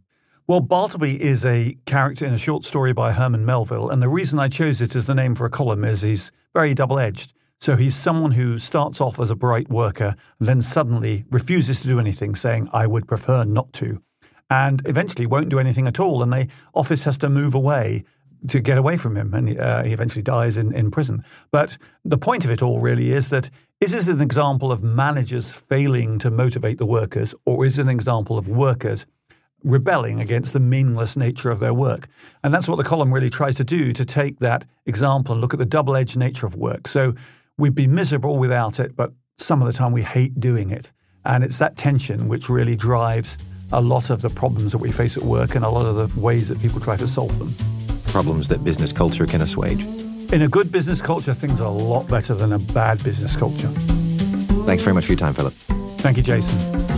Well, 0.49 0.61
Bartleby 0.61 1.23
is 1.23 1.45
a 1.45 1.77
character 1.85 2.25
in 2.25 2.33
a 2.33 2.39
short 2.39 2.65
story 2.65 2.95
by 2.95 3.13
Herman 3.13 3.45
Melville, 3.45 3.91
and 3.91 4.03
the 4.03 4.09
reason 4.09 4.41
I 4.41 4.49
chose 4.49 4.81
it 4.81 4.97
as 4.97 5.07
the 5.07 5.15
name 5.15 5.35
for 5.35 5.45
a 5.45 5.51
column 5.51 5.85
is 5.85 6.01
he's 6.01 6.33
very 6.55 6.75
double 6.75 6.99
edged. 6.99 7.35
So 7.61 7.77
he's 7.77 7.95
someone 7.95 8.33
who 8.33 8.57
starts 8.57 9.01
off 9.01 9.21
as 9.21 9.31
a 9.31 9.37
bright 9.37 9.69
worker 9.69 10.15
and 10.39 10.49
then 10.49 10.63
suddenly 10.63 11.25
refuses 11.31 11.83
to 11.83 11.89
do 11.89 12.01
anything, 12.01 12.35
saying, 12.35 12.69
I 12.73 12.87
would 12.87 13.07
prefer 13.07 13.45
not 13.45 13.73
to 13.75 14.01
and 14.51 14.83
eventually 14.87 15.27
won't 15.27 15.49
do 15.49 15.59
anything 15.59 15.87
at 15.87 16.01
all. 16.01 16.23
And 16.23 16.33
the 16.33 16.49
office 16.75 17.05
has 17.05 17.19
to 17.19 17.29
move 17.29 17.55
away 17.55 18.05
to 18.47 18.61
get 18.61 18.79
away 18.79 18.97
from 18.97 19.17
him, 19.17 19.35
and 19.35 19.59
uh, 19.59 19.83
he 19.83 19.93
eventually 19.93 20.23
dies 20.23 20.57
in, 20.57 20.73
in 20.73 20.91
prison. 20.91 21.25
But 21.51 21.77
the 22.05 22.19
point 22.19 22.45
of 22.45 22.51
it 22.51 22.63
all 22.63 22.81
really 22.81 23.11
is 23.11 23.31
that 23.31 23.51
is 23.81 23.93
this 23.93 24.09
an 24.09 24.21
example 24.21 24.73
of 24.73 24.83
managers 24.83 25.53
failing 25.53 26.19
to 26.21 26.31
motivate 26.31 26.79
the 26.79 26.87
workers, 26.87 27.35
or 27.47 27.65
is 27.65 27.79
it 27.79 27.83
an 27.83 27.89
example 27.89 28.39
of 28.39 28.49
workers 28.49 29.07
rebelling 29.65 30.21
against 30.21 30.53
the 30.53 30.61
meaningless 30.61 31.17
nature 31.17 31.51
of 31.51 31.59
their 31.59 31.75
work? 31.75 32.09
And 32.45 32.55
that's 32.55 32.69
what 32.69 32.77
the 32.77 32.85
column 32.85 33.13
really 33.13 33.31
tries 33.31 33.57
to 33.57 33.65
do 33.65 33.93
to 33.93 34.05
take 34.05 34.39
that 34.39 34.65
example 34.87 35.33
and 35.33 35.41
look 35.41 35.53
at 35.53 35.59
the 35.59 35.67
double 35.67 35.97
edged 35.97 36.17
nature 36.17 36.47
of 36.47 36.55
work. 36.55 36.87
So 36.87 37.15
we'd 37.57 37.75
be 37.75 37.87
miserable 37.87 38.39
without 38.39 38.79
it, 38.79 38.97
but 38.97 39.13
some 39.37 39.61
of 39.63 39.67
the 39.67 39.73
time 39.73 39.93
we 39.93 40.03
hate 40.03 40.39
doing 40.39 40.71
it. 40.71 40.93
And 41.25 41.45
it's 41.45 41.59
that 41.59 41.77
tension 41.77 42.29
which 42.29 42.49
really 42.49 42.77
drives 42.77 43.39
a 43.73 43.81
lot 43.81 44.11
of 44.11 44.23
the 44.23 44.31
problems 44.31 44.73
that 44.73 44.79
we 44.79 44.91
face 44.91 45.17
at 45.17 45.23
work 45.23 45.55
and 45.55 45.65
a 45.65 45.69
lot 45.69 45.87
of 45.87 45.97
the 45.97 46.21
ways 46.21 46.49
that 46.49 46.61
people 46.61 46.81
try 46.81 46.97
to 46.97 47.07
solve 47.07 47.39
them. 47.39 47.55
Problems 48.07 48.49
that 48.49 48.65
business 48.65 48.93
culture 48.93 49.27
can 49.27 49.43
assuage. 49.43 49.85
In 50.33 50.43
a 50.43 50.49
good 50.49 50.71
business 50.71 51.01
culture, 51.01 51.35
things 51.35 51.61
are 51.61 51.69
a 51.69 51.71
lot 51.71 52.09
better 52.09 52.35
than 52.35 52.53
a 52.53 52.59
bad 52.59 53.03
business 53.05 53.37
culture. 53.37 53.69
Thanks 54.67 54.83
very 54.83 54.95
much 54.95 55.07
for 55.07 55.13
your 55.13 55.19
time, 55.19 55.35
Philip. 55.35 55.55
Thank 55.99 56.17
you, 56.17 56.23
Jason. 56.23 56.98